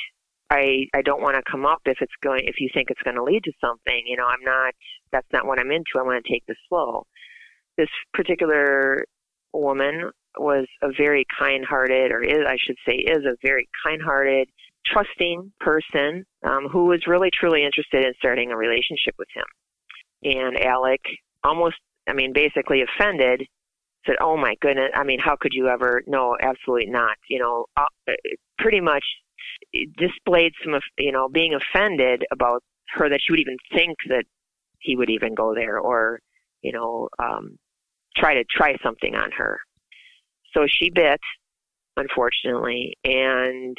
I 0.51 0.87
I 0.93 1.03
don't 1.03 1.23
want 1.23 1.37
to 1.37 1.51
come 1.51 1.65
up 1.65 1.81
if 1.87 1.99
it's 2.01 2.13
going 2.21 2.43
if 2.47 2.57
you 2.59 2.69
think 2.75 2.91
it's 2.91 3.03
going 3.03 3.17
to 3.17 3.23
lead 3.23 3.45
to 3.45 3.53
something. 3.61 4.03
You 4.07 4.17
know, 4.17 4.27
I'm 4.27 4.43
not. 4.43 4.75
That's 5.13 5.29
not 5.33 5.47
what 5.47 5.61
I'm 5.61 5.71
into. 5.71 5.99
I 5.99 6.03
want 6.03 6.25
to 6.25 6.33
take 6.33 6.45
this 6.47 6.57
slow. 6.69 7.05
This 7.79 7.89
particular 8.13 9.05
woman 9.53 10.11
was 10.39 10.67
a 10.83 10.89
very 10.97 11.25
kind-hearted, 11.39 12.13
or 12.13 12.23
is 12.23 12.47
I 12.47 12.57
should 12.59 12.77
say, 12.87 12.95
is 12.95 13.25
a 13.25 13.37
very 13.43 13.69
kind-hearted, 13.85 14.49
trusting 14.87 15.53
person 15.61 16.25
um, 16.45 16.69
who 16.71 16.87
was 16.87 17.07
really 17.07 17.31
truly 17.33 17.65
interested 17.65 18.05
in 18.05 18.13
starting 18.19 18.51
a 18.51 18.57
relationship 18.57 19.15
with 19.19 19.29
him. 19.35 19.45
And 20.23 20.59
Alec 20.61 21.01
almost, 21.45 21.77
I 22.09 22.13
mean, 22.13 22.33
basically 22.33 22.83
offended, 22.83 23.47
said, 24.07 24.17
"Oh 24.21 24.37
my 24.37 24.55
goodness! 24.61 24.91
I 24.95 25.05
mean, 25.05 25.19
how 25.19 25.37
could 25.39 25.53
you 25.53 25.69
ever? 25.69 26.03
No, 26.07 26.37
absolutely 26.41 26.91
not. 26.91 27.17
You 27.29 27.41
know, 27.41 27.67
uh, 27.77 28.13
pretty 28.59 28.81
much 28.81 29.05
displayed 29.97 30.53
some, 30.65 30.75
of 30.75 30.83
you 30.99 31.13
know, 31.13 31.29
being 31.29 31.55
offended 31.55 32.25
about 32.33 32.63
her 32.95 33.09
that 33.09 33.21
she 33.23 33.33
would 33.33 33.41
even 33.41 33.57
think 33.75 33.97
that 34.09 34.25
he 34.81 34.97
would 34.97 35.11
even 35.11 35.35
go 35.35 35.55
there 35.55 35.79
or, 35.79 36.21
you 36.63 36.73
know, 36.73 37.09
um, 37.19 37.57
try 38.17 38.35
to 38.35 38.45
try 38.51 38.77
something 38.83 39.15
on 39.15 39.31
her. 39.37 39.61
So 40.55 40.67
she 40.69 40.91
bit, 40.91 41.21
unfortunately, 41.97 42.97
and 43.05 43.77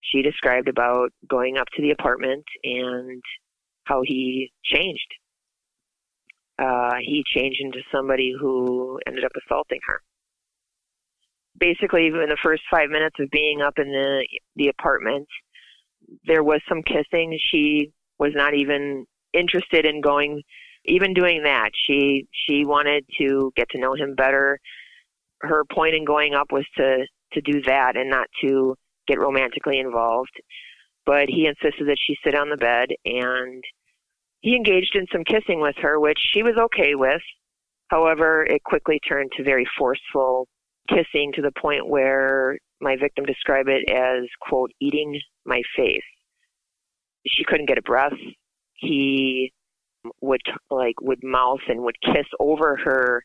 she 0.00 0.22
described 0.22 0.68
about 0.68 1.10
going 1.28 1.56
up 1.58 1.68
to 1.76 1.82
the 1.82 1.90
apartment 1.90 2.44
and 2.64 3.22
how 3.84 4.02
he 4.04 4.52
changed. 4.64 5.14
Uh, 6.58 6.94
he 7.00 7.22
changed 7.34 7.60
into 7.60 7.80
somebody 7.92 8.34
who 8.38 8.98
ended 9.06 9.24
up 9.24 9.32
assaulting 9.44 9.78
her. 9.86 10.00
Basically, 11.58 12.06
even 12.06 12.20
in 12.20 12.28
the 12.28 12.38
first 12.42 12.62
five 12.70 12.90
minutes 12.90 13.16
of 13.20 13.30
being 13.30 13.62
up 13.62 13.74
in 13.78 13.88
the 13.88 14.26
the 14.56 14.68
apartment, 14.68 15.26
there 16.26 16.42
was 16.42 16.60
some 16.68 16.82
kissing. 16.82 17.38
She 17.50 17.92
was 18.18 18.32
not 18.34 18.54
even 18.54 19.06
interested 19.32 19.84
in 19.86 20.00
going, 20.00 20.42
even 20.84 21.14
doing 21.14 21.42
that. 21.44 21.70
She 21.86 22.26
she 22.32 22.64
wanted 22.64 23.04
to 23.18 23.52
get 23.56 23.68
to 23.70 23.78
know 23.80 23.94
him 23.94 24.14
better. 24.14 24.58
Her 25.40 25.64
point 25.72 25.94
in 25.94 26.04
going 26.04 26.34
up 26.34 26.52
was 26.52 26.66
to 26.76 27.06
to 27.32 27.40
do 27.40 27.62
that 27.62 27.96
and 27.96 28.10
not 28.10 28.26
to 28.42 28.74
get 29.06 29.20
romantically 29.20 29.78
involved. 29.78 30.32
But 31.04 31.28
he 31.28 31.46
insisted 31.46 31.88
that 31.88 31.98
she 31.98 32.16
sit 32.24 32.34
on 32.34 32.50
the 32.50 32.56
bed 32.56 32.88
and 33.04 33.62
he 34.40 34.54
engaged 34.54 34.94
in 34.94 35.06
some 35.12 35.24
kissing 35.24 35.60
with 35.60 35.76
her, 35.80 35.98
which 35.98 36.18
she 36.32 36.42
was 36.42 36.54
okay 36.56 36.94
with. 36.94 37.22
However, 37.88 38.44
it 38.44 38.62
quickly 38.64 39.00
turned 39.06 39.32
to 39.36 39.42
very 39.42 39.66
forceful 39.78 40.46
kissing 40.88 41.32
to 41.34 41.42
the 41.42 41.52
point 41.60 41.88
where 41.88 42.58
my 42.80 42.96
victim 42.96 43.24
described 43.24 43.68
it 43.68 43.90
as, 43.90 44.24
quote, 44.40 44.70
eating 44.80 45.18
my 45.44 45.62
face. 45.76 46.02
She 47.26 47.44
couldn't 47.44 47.66
get 47.66 47.78
a 47.78 47.82
breath. 47.82 48.12
He 48.74 49.52
would 50.20 50.40
like 50.70 51.00
would 51.00 51.22
mouth 51.22 51.60
and 51.68 51.82
would 51.82 51.96
kiss 52.00 52.26
over 52.38 52.76
her 52.84 53.22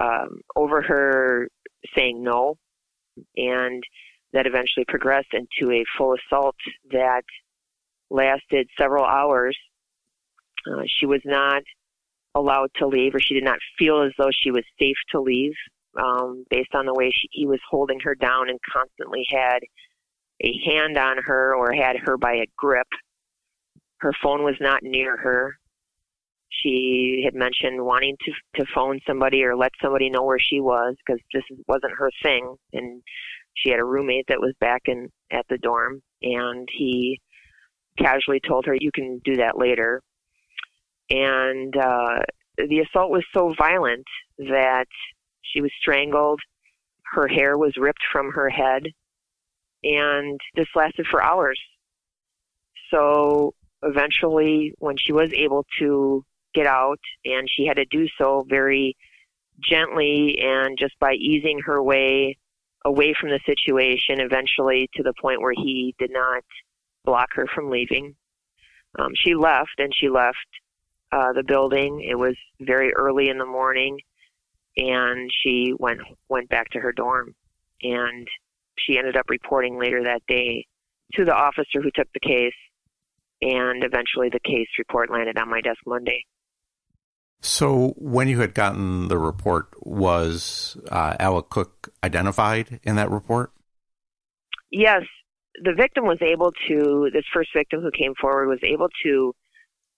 um, 0.00 0.40
over 0.56 0.82
her 0.82 1.48
saying 1.96 2.22
no 2.22 2.56
and 3.36 3.82
that 4.32 4.46
eventually 4.46 4.84
progressed 4.88 5.32
into 5.32 5.72
a 5.72 5.84
full 5.96 6.14
assault 6.14 6.56
that 6.90 7.22
lasted 8.10 8.68
several 8.78 9.04
hours. 9.04 9.56
Uh, 10.66 10.82
she 10.86 11.06
was 11.06 11.20
not 11.24 11.62
allowed 12.34 12.70
to 12.76 12.86
leave, 12.86 13.14
or 13.14 13.20
she 13.20 13.34
did 13.34 13.44
not 13.44 13.58
feel 13.78 14.02
as 14.02 14.12
though 14.18 14.30
she 14.32 14.50
was 14.50 14.64
safe 14.80 14.96
to 15.12 15.20
leave, 15.20 15.52
um, 16.02 16.44
based 16.50 16.74
on 16.74 16.86
the 16.86 16.94
way 16.94 17.10
she, 17.12 17.28
he 17.30 17.46
was 17.46 17.60
holding 17.70 18.00
her 18.00 18.14
down 18.14 18.48
and 18.48 18.58
constantly 18.72 19.24
had 19.30 19.60
a 20.42 20.52
hand 20.66 20.98
on 20.98 21.16
her 21.18 21.54
or 21.54 21.72
had 21.72 21.96
her 22.04 22.16
by 22.16 22.32
a 22.32 22.46
grip. 22.56 22.88
Her 23.98 24.12
phone 24.22 24.42
was 24.42 24.56
not 24.60 24.82
near 24.82 25.16
her. 25.16 25.56
She 26.62 27.22
had 27.24 27.34
mentioned 27.34 27.84
wanting 27.84 28.16
to 28.24 28.32
to 28.60 28.70
phone 28.74 29.00
somebody 29.06 29.42
or 29.42 29.56
let 29.56 29.72
somebody 29.82 30.10
know 30.10 30.22
where 30.22 30.38
she 30.38 30.60
was 30.60 30.94
because 31.04 31.20
this 31.32 31.42
wasn't 31.66 31.98
her 31.98 32.10
thing, 32.22 32.56
and 32.72 33.02
she 33.54 33.70
had 33.70 33.80
a 33.80 33.84
roommate 33.84 34.26
that 34.28 34.40
was 34.40 34.54
back 34.60 34.82
in 34.86 35.08
at 35.30 35.46
the 35.48 35.58
dorm, 35.58 36.02
and 36.22 36.68
he 36.72 37.20
casually 37.98 38.40
told 38.40 38.66
her, 38.66 38.74
"You 38.78 38.90
can 38.92 39.20
do 39.24 39.36
that 39.36 39.58
later." 39.58 40.00
And 41.10 41.76
uh, 41.76 42.20
the 42.56 42.80
assault 42.80 43.10
was 43.10 43.24
so 43.34 43.54
violent 43.58 44.06
that 44.38 44.86
she 45.42 45.60
was 45.60 45.70
strangled. 45.80 46.40
Her 47.12 47.28
hair 47.28 47.58
was 47.58 47.76
ripped 47.76 48.04
from 48.10 48.32
her 48.32 48.48
head, 48.48 48.82
and 49.82 50.40
this 50.54 50.68
lasted 50.74 51.06
for 51.10 51.22
hours. 51.22 51.60
So 52.90 53.54
eventually, 53.82 54.72
when 54.78 54.96
she 54.96 55.12
was 55.12 55.30
able 55.32 55.64
to 55.78 56.24
get 56.54 56.66
out, 56.66 57.00
and 57.24 57.48
she 57.50 57.66
had 57.66 57.76
to 57.76 57.84
do 57.86 58.06
so 58.18 58.44
very 58.48 58.96
gently 59.62 60.38
and 60.40 60.76
just 60.78 60.98
by 60.98 61.12
easing 61.12 61.60
her 61.64 61.82
way 61.82 62.36
away 62.84 63.14
from 63.18 63.30
the 63.30 63.40
situation 63.46 64.20
eventually 64.20 64.88
to 64.94 65.02
the 65.02 65.14
point 65.20 65.40
where 65.40 65.54
he 65.56 65.94
did 65.98 66.10
not 66.12 66.42
block 67.04 67.28
her 67.32 67.46
from 67.54 67.70
leaving. 67.70 68.14
Um, 68.98 69.12
she 69.14 69.34
left 69.34 69.72
and 69.78 69.92
she 69.94 70.08
left 70.08 70.36
uh, 71.12 71.32
the 71.32 71.42
building. 71.42 72.06
It 72.08 72.16
was 72.16 72.36
very 72.60 72.92
early 72.92 73.28
in 73.28 73.38
the 73.38 73.46
morning, 73.46 73.98
and 74.76 75.30
she 75.42 75.72
went 75.78 76.00
went 76.28 76.48
back 76.48 76.68
to 76.70 76.80
her 76.80 76.92
dorm. 76.92 77.34
And 77.82 78.26
she 78.78 78.98
ended 78.98 79.16
up 79.16 79.26
reporting 79.28 79.78
later 79.78 80.04
that 80.04 80.22
day 80.26 80.66
to 81.14 81.24
the 81.24 81.34
officer 81.34 81.80
who 81.82 81.90
took 81.94 82.08
the 82.12 82.20
case, 82.20 82.54
and 83.42 83.84
eventually 83.84 84.28
the 84.30 84.40
case 84.40 84.68
report 84.78 85.10
landed 85.10 85.38
on 85.38 85.50
my 85.50 85.60
desk 85.60 85.80
Monday. 85.86 86.24
So, 87.44 87.92
when 87.98 88.26
you 88.28 88.40
had 88.40 88.54
gotten 88.54 89.08
the 89.08 89.18
report, 89.18 89.68
was 89.82 90.78
uh, 90.90 91.14
Alec 91.20 91.50
Cook 91.50 91.92
identified 92.02 92.80
in 92.84 92.96
that 92.96 93.10
report? 93.10 93.52
Yes, 94.70 95.02
the 95.62 95.74
victim 95.74 96.06
was 96.06 96.22
able 96.22 96.52
to. 96.68 97.10
This 97.12 97.26
first 97.34 97.50
victim 97.54 97.82
who 97.82 97.90
came 97.90 98.14
forward 98.18 98.48
was 98.48 98.60
able 98.62 98.88
to. 99.04 99.34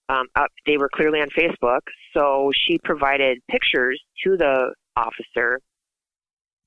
Um, 0.09 0.25
they 0.65 0.77
were 0.77 0.89
clearly 0.93 1.21
on 1.21 1.29
Facebook, 1.29 1.79
so 2.13 2.51
she 2.53 2.79
provided 2.83 3.37
pictures 3.49 4.01
to 4.25 4.35
the 4.35 4.73
officer, 4.97 5.61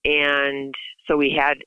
and 0.07 0.75
so 1.07 1.19
we 1.19 1.37
had 1.39 1.59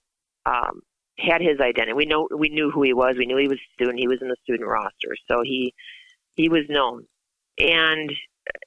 um, 0.48 0.82
had 1.20 1.40
his 1.40 1.60
identity. 1.60 1.94
We 1.94 2.06
know 2.06 2.28
we 2.36 2.50
knew 2.50 2.72
who 2.72 2.82
he 2.82 2.94
was. 2.94 3.16
We 3.16 3.28
knew 3.28 3.38
he 3.38 3.48
was 3.48 3.60
a 3.60 3.74
student. 3.76 4.00
He 4.00 4.08
was 4.08 4.24
in 4.24 4.28
the 4.28 4.38
student 4.42 4.68
roster, 4.68 5.16
so 5.28 5.44
he 5.44 5.72
he 6.36 6.50
was 6.50 6.64
known. 6.68 7.06
And 7.60 8.12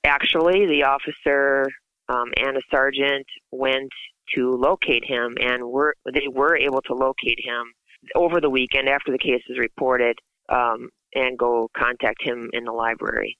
actually, 0.04 0.66
the 0.66 0.84
officer 0.84 1.66
um, 2.08 2.32
and 2.36 2.56
a 2.56 2.60
sergeant 2.70 3.26
went 3.50 3.90
to 4.34 4.50
locate 4.52 5.04
him, 5.04 5.36
and 5.40 5.64
were 5.64 5.94
they 6.12 6.28
were 6.28 6.56
able 6.56 6.82
to 6.82 6.94
locate 6.94 7.38
him 7.42 7.72
over 8.14 8.40
the 8.40 8.50
weekend 8.50 8.88
after 8.88 9.12
the 9.12 9.18
case 9.18 9.42
was 9.48 9.58
reported, 9.58 10.18
um, 10.48 10.90
and 11.14 11.38
go 11.38 11.68
contact 11.76 12.22
him 12.22 12.50
in 12.52 12.64
the 12.64 12.72
library. 12.72 13.36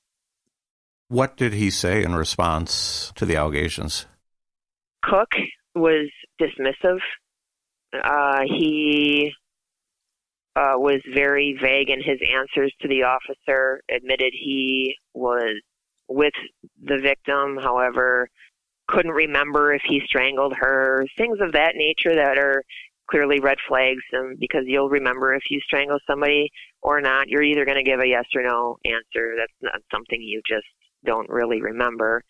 What 1.09 1.37
did 1.37 1.53
he 1.53 1.71
say 1.71 2.03
in 2.03 2.15
response 2.15 3.13
to 3.15 3.25
the 3.25 3.37
allegations? 3.37 4.07
Cook 5.03 5.31
was 5.75 6.11
dismissive. 6.41 6.99
Uh, 7.93 8.41
he 8.47 9.33
uh, 10.57 10.75
was 10.77 11.01
very 11.15 11.57
vague 11.61 11.91
in 11.91 12.03
his 12.03 12.19
answers 12.35 12.75
to 12.81 12.89
the 12.89 13.05
officer, 13.05 13.83
admitted 13.95 14.33
he 14.33 14.97
was 15.15 15.61
with 16.09 16.35
the 16.83 16.99
victim, 16.99 17.59
however, 17.61 18.29
couldn't 18.89 19.13
remember 19.13 19.75
if 19.75 19.83
he 19.87 20.01
strangled 20.07 20.55
her, 20.59 21.05
things 21.17 21.39
of 21.41 21.53
that 21.53 21.73
nature 21.75 22.15
that 22.15 22.39
are 22.39 22.63
clearly 23.11 23.41
red 23.41 23.59
flags 23.69 24.03
um, 24.17 24.35
because 24.39 24.63
you'll 24.67 24.89
remember 24.89 25.35
if 25.35 25.43
you 25.51 25.61
strangle 25.61 25.99
somebody 26.07 26.51
or 26.83 27.01
not. 27.01 27.29
You're 27.29 27.43
either 27.43 27.65
going 27.65 27.77
to 27.77 27.89
give 27.89 28.01
a 28.01 28.07
yes 28.07 28.25
or 28.35 28.43
no 28.43 28.79
answer. 28.85 29.35
That's 29.37 29.53
not 29.61 29.81
something 29.93 30.21
you 30.21 30.41
just 30.49 30.67
don't 31.05 31.29
really 31.29 31.61
remember. 31.61 32.23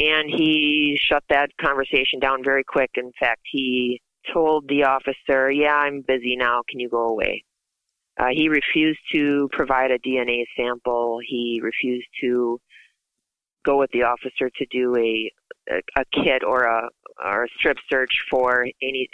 And 0.00 0.28
he 0.28 0.98
shut 1.00 1.22
that 1.28 1.50
conversation 1.60 2.18
down 2.20 2.42
very 2.42 2.64
quick. 2.64 2.90
In 2.96 3.12
fact, 3.18 3.42
he 3.50 4.00
told 4.32 4.68
the 4.68 4.84
officer, 4.84 5.50
Yeah, 5.50 5.74
I'm 5.74 6.02
busy 6.06 6.36
now. 6.36 6.62
Can 6.68 6.80
you 6.80 6.88
go 6.88 7.06
away? 7.08 7.44
Uh, 8.18 8.28
he 8.32 8.48
refused 8.48 9.00
to 9.12 9.48
provide 9.52 9.90
a 9.90 9.98
DNA 9.98 10.44
sample. 10.56 11.18
He 11.26 11.60
refused 11.62 12.06
to 12.22 12.60
go 13.64 13.78
with 13.78 13.90
the 13.92 14.02
officer 14.02 14.50
to 14.56 14.66
do 14.70 14.96
a 14.96 15.30
a, 15.70 16.00
a 16.00 16.04
kit 16.12 16.42
or 16.44 16.64
a 16.64 16.88
or 17.24 17.44
a 17.44 17.48
strip 17.58 17.78
search 17.90 18.12
for 18.30 18.66
any 18.82 19.08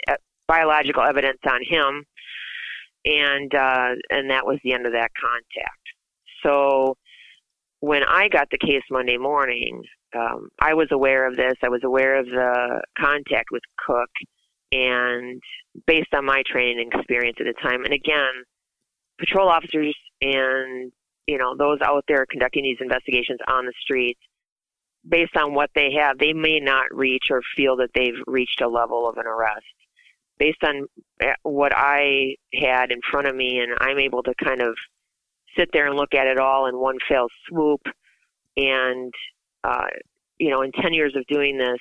biological 0.47 1.03
evidence 1.03 1.39
on 1.47 1.61
him, 1.63 2.03
and 3.05 3.53
uh, 3.53 3.95
and 4.09 4.29
that 4.29 4.45
was 4.45 4.59
the 4.63 4.73
end 4.73 4.85
of 4.85 4.93
that 4.93 5.11
contact. 5.19 5.81
So 6.43 6.97
when 7.79 8.03
I 8.03 8.27
got 8.27 8.47
the 8.51 8.57
case 8.57 8.83
Monday 8.89 9.17
morning, 9.17 9.83
um, 10.15 10.49
I 10.59 10.73
was 10.73 10.87
aware 10.91 11.27
of 11.27 11.35
this. 11.35 11.53
I 11.63 11.69
was 11.69 11.81
aware 11.83 12.19
of 12.19 12.25
the 12.25 12.81
contact 12.97 13.49
with 13.51 13.63
Cook, 13.85 14.09
and 14.71 15.41
based 15.87 16.13
on 16.13 16.25
my 16.25 16.43
training 16.45 16.79
and 16.79 17.01
experience 17.01 17.37
at 17.39 17.45
the 17.45 17.53
time, 17.61 17.83
and 17.85 17.93
again, 17.93 18.43
patrol 19.19 19.49
officers 19.49 19.95
and 20.21 20.91
you 21.27 21.37
know 21.37 21.55
those 21.57 21.79
out 21.81 22.03
there 22.07 22.25
conducting 22.29 22.63
these 22.63 22.77
investigations 22.81 23.39
on 23.47 23.65
the 23.65 23.73
streets, 23.81 24.19
based 25.07 25.35
on 25.35 25.53
what 25.53 25.69
they 25.75 25.93
have, 25.93 26.17
they 26.17 26.33
may 26.33 26.59
not 26.59 26.85
reach 26.91 27.25
or 27.29 27.41
feel 27.55 27.77
that 27.77 27.89
they've 27.93 28.19
reached 28.27 28.61
a 28.61 28.67
level 28.67 29.09
of 29.09 29.17
an 29.17 29.25
arrest. 29.25 29.65
Based 30.37 30.63
on 30.63 30.87
eh, 31.21 31.33
what 31.43 31.71
I 31.75 32.35
had 32.53 32.91
in 32.91 32.99
front 33.09 33.27
of 33.27 33.35
me, 33.35 33.59
and 33.59 33.73
I'm 33.79 33.99
able 33.99 34.23
to 34.23 34.33
kind 34.43 34.61
of 34.61 34.75
sit 35.57 35.69
there 35.73 35.87
and 35.87 35.95
look 35.95 36.13
at 36.13 36.27
it 36.27 36.39
all 36.39 36.67
in 36.67 36.77
one 36.77 36.97
fell 37.07 37.27
swoop. 37.47 37.81
And, 38.57 39.13
uh, 39.63 39.87
you 40.39 40.49
know, 40.49 40.61
in 40.61 40.71
10 40.71 40.93
years 40.93 41.15
of 41.15 41.25
doing 41.27 41.57
this, 41.57 41.79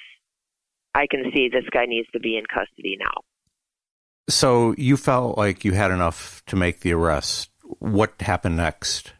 I 0.94 1.06
can 1.06 1.30
see 1.34 1.48
this 1.48 1.64
guy 1.70 1.86
needs 1.86 2.08
to 2.12 2.20
be 2.20 2.36
in 2.36 2.44
custody 2.46 2.96
now. 2.98 3.22
So 4.28 4.74
you 4.76 4.96
felt 4.96 5.38
like 5.38 5.64
you 5.64 5.72
had 5.72 5.90
enough 5.90 6.42
to 6.46 6.56
make 6.56 6.80
the 6.80 6.92
arrest. 6.92 7.50
What 7.78 8.14
happened 8.20 8.56
next? 8.56 9.12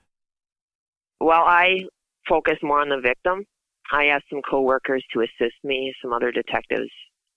Well, 1.21 1.43
I 1.45 1.81
focused 2.29 2.63
more 2.63 2.81
on 2.81 2.89
the 2.89 3.01
victim. 3.01 3.45
I 3.93 4.07
asked 4.07 4.27
some 4.31 4.43
coworkers 4.49 5.05
to 5.13 5.21
assist 5.21 5.57
me, 5.65 5.93
some 6.03 6.13
other 6.13 6.31
detectives 6.31 6.91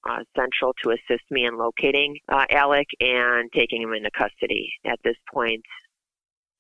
uh, 0.10 0.20
central 0.36 0.74
to 0.84 0.92
assist 0.92 1.24
me 1.32 1.46
in 1.46 1.58
locating 1.58 2.18
uh, 2.30 2.46
Alec 2.50 2.88
and 3.00 3.50
taking 3.54 3.82
him 3.82 3.94
into 3.94 4.12
custody. 4.12 4.72
At 4.86 5.00
this 5.04 5.16
point, 5.34 5.62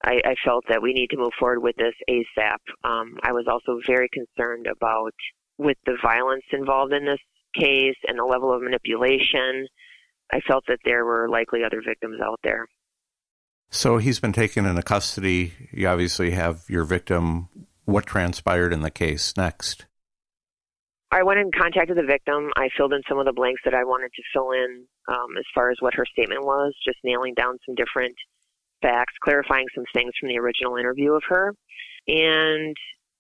I, 0.03 0.21
I 0.25 0.35
felt 0.43 0.65
that 0.69 0.81
we 0.81 0.93
need 0.93 1.09
to 1.11 1.17
move 1.17 1.31
forward 1.39 1.61
with 1.61 1.75
this 1.75 1.93
ASAP. 2.09 2.57
Um, 2.83 3.17
I 3.23 3.31
was 3.31 3.45
also 3.47 3.79
very 3.85 4.09
concerned 4.09 4.67
about 4.67 5.13
with 5.57 5.77
the 5.85 5.97
violence 6.01 6.43
involved 6.51 6.93
in 6.93 7.05
this 7.05 7.19
case 7.55 7.95
and 8.07 8.17
the 8.17 8.25
level 8.25 8.53
of 8.53 8.61
manipulation. 8.61 9.67
I 10.31 10.39
felt 10.41 10.63
that 10.67 10.79
there 10.83 11.05
were 11.05 11.29
likely 11.29 11.63
other 11.63 11.81
victims 11.85 12.19
out 12.21 12.39
there. 12.43 12.67
So 13.69 13.97
he's 13.97 14.19
been 14.19 14.33
taken 14.33 14.65
into 14.65 14.83
custody. 14.83 15.53
You 15.71 15.87
obviously 15.87 16.31
have 16.31 16.63
your 16.69 16.85
victim. 16.85 17.49
What 17.85 18.05
transpired 18.05 18.73
in 18.73 18.81
the 18.81 18.91
case 18.91 19.33
next? 19.35 19.85
I 21.11 21.21
went 21.21 21.39
and 21.39 21.53
contacted 21.53 21.97
the 21.97 22.03
victim. 22.03 22.49
I 22.55 22.69
filled 22.75 22.93
in 22.93 23.01
some 23.07 23.19
of 23.19 23.25
the 23.25 23.33
blanks 23.33 23.61
that 23.65 23.75
I 23.75 23.83
wanted 23.83 24.11
to 24.15 24.23
fill 24.33 24.51
in 24.51 24.85
um, 25.07 25.37
as 25.37 25.45
far 25.53 25.69
as 25.69 25.77
what 25.79 25.93
her 25.93 26.05
statement 26.11 26.43
was, 26.43 26.73
just 26.83 26.97
nailing 27.03 27.35
down 27.35 27.59
some 27.65 27.75
different 27.75 28.15
facts, 28.81 29.13
clarifying 29.23 29.67
some 29.75 29.85
things 29.93 30.11
from 30.19 30.29
the 30.29 30.39
original 30.39 30.75
interview 30.75 31.13
of 31.13 31.21
her. 31.27 31.53
And 32.07 32.75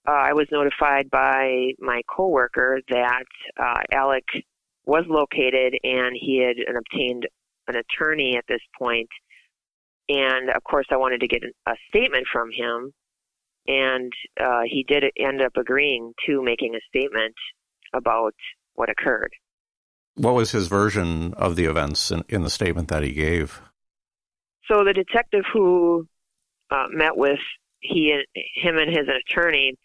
uh, 0.07 0.11
I 0.11 0.33
was 0.33 0.47
notified 0.51 1.09
by 1.11 1.71
my 1.79 2.01
coworker 2.13 2.79
that 2.89 3.25
uh, 3.61 3.81
Alec 3.91 4.25
was 4.85 5.05
located 5.07 5.77
and 5.83 6.17
he 6.19 6.39
had 6.39 6.57
obtained 6.75 7.27
an 7.67 7.75
attorney 7.75 8.35
at 8.37 8.43
this 8.47 8.59
point. 8.77 9.09
And 10.09 10.49
of 10.49 10.63
course, 10.63 10.85
I 10.91 10.97
wanted 10.97 11.21
to 11.21 11.27
get 11.27 11.43
a 11.67 11.75
statement 11.89 12.25
from 12.31 12.51
him. 12.51 12.91
And 13.67 14.11
uh, 14.39 14.61
he 14.65 14.83
did 14.87 15.05
end 15.17 15.41
up 15.41 15.55
agreeing 15.55 16.13
to 16.25 16.43
making 16.43 16.75
a 16.75 16.79
statement 16.89 17.35
about 17.93 18.33
what 18.73 18.89
occurred. 18.89 19.33
What 20.15 20.35
was 20.35 20.51
his 20.51 20.67
version 20.67 21.33
of 21.35 21.55
the 21.55 21.65
events 21.65 22.11
in, 22.11 22.23
in 22.29 22.43
the 22.43 22.49
statement 22.49 22.89
that 22.89 23.03
he 23.03 23.13
gave? 23.13 23.61
So 24.69 24.83
the 24.83 24.93
detective 24.93 25.43
who 25.51 26.07
uh, 26.69 26.87
met 26.89 27.17
with 27.17 27.39
he 27.79 28.11
and 28.11 28.25
him 28.55 28.77
and 28.77 28.89
his 28.89 29.07
attorney 29.07 29.75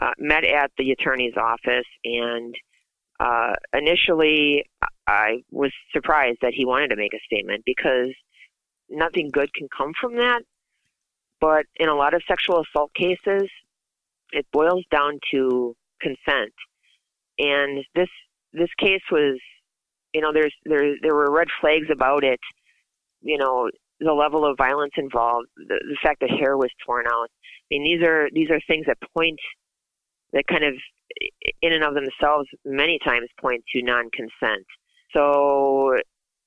uh, 0.00 0.12
met 0.18 0.44
at 0.44 0.70
the 0.78 0.92
attorney's 0.92 1.36
office, 1.36 1.86
and 2.04 2.54
uh, 3.18 3.54
initially 3.72 4.64
I 5.06 5.42
was 5.50 5.72
surprised 5.92 6.38
that 6.42 6.52
he 6.54 6.64
wanted 6.64 6.88
to 6.88 6.96
make 6.96 7.14
a 7.14 7.24
statement 7.24 7.64
because 7.64 8.14
nothing 8.88 9.30
good 9.30 9.52
can 9.54 9.68
come 9.76 9.92
from 10.00 10.16
that. 10.16 10.42
But 11.40 11.66
in 11.76 11.88
a 11.88 11.94
lot 11.94 12.14
of 12.14 12.22
sexual 12.26 12.62
assault 12.62 12.92
cases, 12.94 13.50
it 14.32 14.46
boils 14.52 14.84
down 14.90 15.20
to 15.32 15.76
consent, 16.00 16.52
and 17.38 17.84
this 17.94 18.08
this 18.52 18.70
case 18.78 19.02
was, 19.10 19.38
you 20.12 20.20
know, 20.20 20.32
there's 20.32 20.54
there 20.64 20.94
there 21.02 21.14
were 21.14 21.30
red 21.30 21.48
flags 21.60 21.88
about 21.90 22.24
it. 22.24 22.40
You 23.22 23.38
know, 23.38 23.70
the 24.00 24.12
level 24.12 24.44
of 24.44 24.56
violence 24.56 24.92
involved, 24.96 25.48
the, 25.56 25.78
the 25.88 25.96
fact 26.02 26.20
that 26.20 26.30
hair 26.30 26.56
was 26.56 26.70
torn 26.84 27.06
out. 27.06 27.28
I 27.30 27.66
mean, 27.70 27.84
these 27.84 28.06
are 28.06 28.28
these 28.32 28.50
are 28.50 28.60
things 28.66 28.86
that 28.86 28.98
point 29.16 29.38
that 30.32 30.46
kind 30.46 30.64
of, 30.64 30.74
in 31.62 31.72
and 31.72 31.84
of 31.84 31.94
themselves, 31.94 32.48
many 32.64 32.98
times 33.04 33.28
point 33.40 33.64
to 33.72 33.82
non-consent. 33.82 34.66
So, 35.12 35.98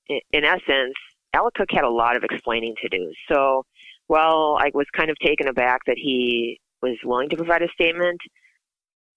in 0.08 0.44
essence, 0.44 0.94
Cook 1.34 1.70
had 1.72 1.84
a 1.84 1.90
lot 1.90 2.16
of 2.16 2.24
explaining 2.24 2.76
to 2.82 2.90
do. 2.90 3.12
So, 3.32 3.66
while 4.10 4.58
I 4.60 4.72
was 4.74 4.88
kind 4.98 5.12
of 5.12 5.16
taken 5.24 5.48
aback 5.48 5.82
that 5.86 5.98
he 5.98 6.60
was 6.82 6.98
willing 7.06 7.30
to 7.30 7.38
provide 7.38 7.62
a 7.62 7.68
statement, 7.74 8.20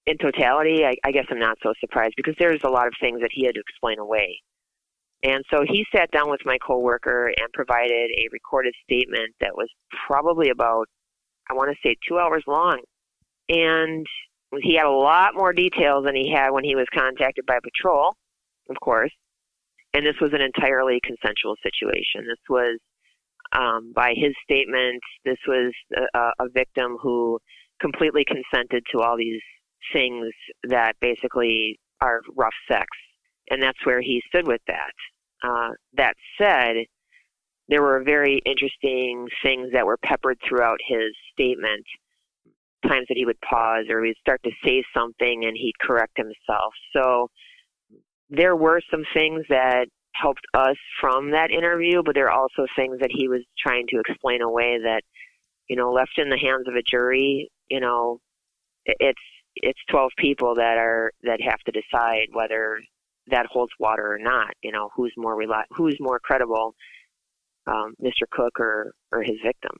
in 0.07 0.19
totality, 0.19 0.85
I, 0.85 0.95
I 1.05 1.13
guess 1.13 1.25
I'm 1.31 1.39
not 1.39 1.57
so 1.63 1.73
surprised 1.81 2.15
because 2.17 2.35
there's 2.39 2.61
a 2.65 2.69
lot 2.69 2.87
of 2.87 2.93
things 3.01 3.21
that 3.21 3.31
he 3.33 3.47
had 3.47 3.55
to 3.55 3.61
explain 3.61 3.99
away. 3.99 4.41
And 5.23 5.45
so 5.51 5.65
he 5.67 5.87
sat 5.95 6.11
down 6.11 6.31
with 6.31 6.41
my 6.45 6.59
coworker 6.59 7.29
and 7.29 7.47
provided 7.55 8.11
a 8.11 8.29
recorded 8.33 8.75
statement 8.85 9.31
that 9.41 9.57
was 9.57 9.69
probably 10.07 10.51
about, 10.51 10.87
I 11.49 11.55
want 11.55 11.71
to 11.71 11.89
say, 11.89 11.97
two 12.07 12.19
hours 12.19 12.43
long. 12.47 12.81
And 13.49 14.05
he 14.61 14.75
had 14.75 14.87
a 14.87 14.91
lot 14.91 15.31
more 15.35 15.53
detail 15.53 16.03
than 16.03 16.17
he 16.17 16.31
had 16.31 16.51
when 16.51 16.65
he 16.65 16.75
was 16.75 16.87
contacted 16.93 17.47
by 17.47 17.59
patrol, 17.63 18.15
of 18.69 18.77
course. 18.83 19.13
And 19.95 20.05
this 20.05 20.17
was 20.21 20.33
an 20.33 20.41
entirely 20.43 21.01
consensual 21.05 21.55
situation. 21.63 22.27
This 22.27 22.43
was, 22.51 22.79
um, 23.53 23.93
by 23.95 24.15
his 24.17 24.33
statement, 24.45 25.01
this 25.25 25.39
was 25.47 25.73
a, 26.15 26.45
a 26.45 26.49
victim 26.53 26.97
who 27.03 27.39
completely 27.81 28.25
consented 28.25 28.85
to 28.93 29.01
all 29.01 29.17
these 29.17 29.41
things 29.93 30.29
that 30.69 30.95
basically 31.01 31.79
are 32.01 32.21
rough 32.37 32.55
sex. 32.71 32.87
And 33.51 33.63
that's 33.63 33.85
where 33.85 34.01
he 34.01 34.23
stood 34.29 34.47
with 34.47 34.61
that. 34.67 34.93
Uh, 35.45 35.71
that 35.95 36.15
said, 36.41 36.77
there 37.69 37.83
were 37.83 38.03
very 38.05 38.41
interesting 38.45 39.27
things 39.43 39.71
that 39.73 39.87
were 39.87 39.99
peppered 40.05 40.39
throughout 40.47 40.79
his 40.87 41.13
statement. 41.33 41.85
Times 42.87 43.07
that 43.09 43.17
he 43.17 43.25
would 43.25 43.41
pause 43.41 43.87
or 43.89 44.05
he'd 44.05 44.17
start 44.21 44.41
to 44.45 44.51
say 44.65 44.83
something 44.97 45.45
and 45.45 45.57
he'd 45.57 45.79
correct 45.81 46.17
himself. 46.17 46.75
So 46.95 47.29
there 48.29 48.57
were 48.57 48.81
some 48.91 49.05
things 49.15 49.45
that 49.49 49.87
helped 50.15 50.47
us 50.55 50.77
from 51.01 51.31
that 51.33 51.51
interview, 51.51 52.03
but 52.05 52.15
there 52.15 52.31
are 52.31 52.41
also 52.41 52.67
things 52.77 52.99
that 53.01 53.11
he 53.13 53.29
was 53.29 53.41
trying 53.59 53.87
to 53.89 54.01
explain 54.07 54.43
away 54.43 54.79
that, 54.83 55.03
you 55.69 55.77
know, 55.77 55.91
left 55.91 56.13
in 56.19 56.29
the 56.29 56.39
hands 56.39 56.69
of 56.69 56.75
a 56.75 56.83
jury, 56.83 57.51
you 57.69 57.81
know, 57.81 58.21
it's 58.85 59.21
it's 59.57 59.79
12 59.91 60.13
people 60.19 60.55
that 60.57 60.79
are 60.79 61.13
that 61.23 61.41
have 61.41 61.59
to 61.61 61.73
decide 61.73 62.29
whether 62.33 62.81
that 63.29 63.47
holds 63.47 63.73
water 63.79 64.15
or 64.15 64.19
not. 64.19 64.53
You 64.63 64.73
know, 64.73 64.91
who's 64.95 65.13
more 65.17 65.37
reli- 65.37 65.65
who's 65.71 65.97
more 66.01 66.19
credible, 66.19 66.75
um, 67.67 67.95
Mr. 68.03 68.29
Cook 68.31 68.59
or 68.59 68.93
or 69.13 69.23
his 69.23 69.37
victim. 69.45 69.79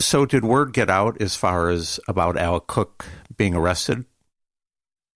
So, 0.00 0.26
did 0.26 0.44
word 0.44 0.72
get 0.72 0.90
out 0.90 1.20
as 1.20 1.36
far 1.36 1.70
as 1.70 2.00
about 2.08 2.36
Al 2.36 2.60
Cook 2.60 3.06
being 3.36 3.54
arrested? 3.54 4.04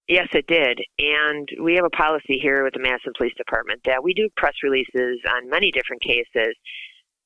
Yes, 0.08 0.28
it 0.32 0.46
did. 0.46 0.80
And 0.98 1.46
we 1.62 1.74
have 1.74 1.84
a 1.84 1.90
policy 1.90 2.38
here 2.40 2.64
with 2.64 2.72
the 2.72 2.80
Madison 2.80 3.12
Police 3.16 3.34
Department 3.36 3.82
that 3.84 4.02
we 4.02 4.14
do 4.14 4.28
press 4.38 4.54
releases 4.62 5.20
on 5.28 5.50
many 5.50 5.70
different 5.70 6.00
cases, 6.00 6.56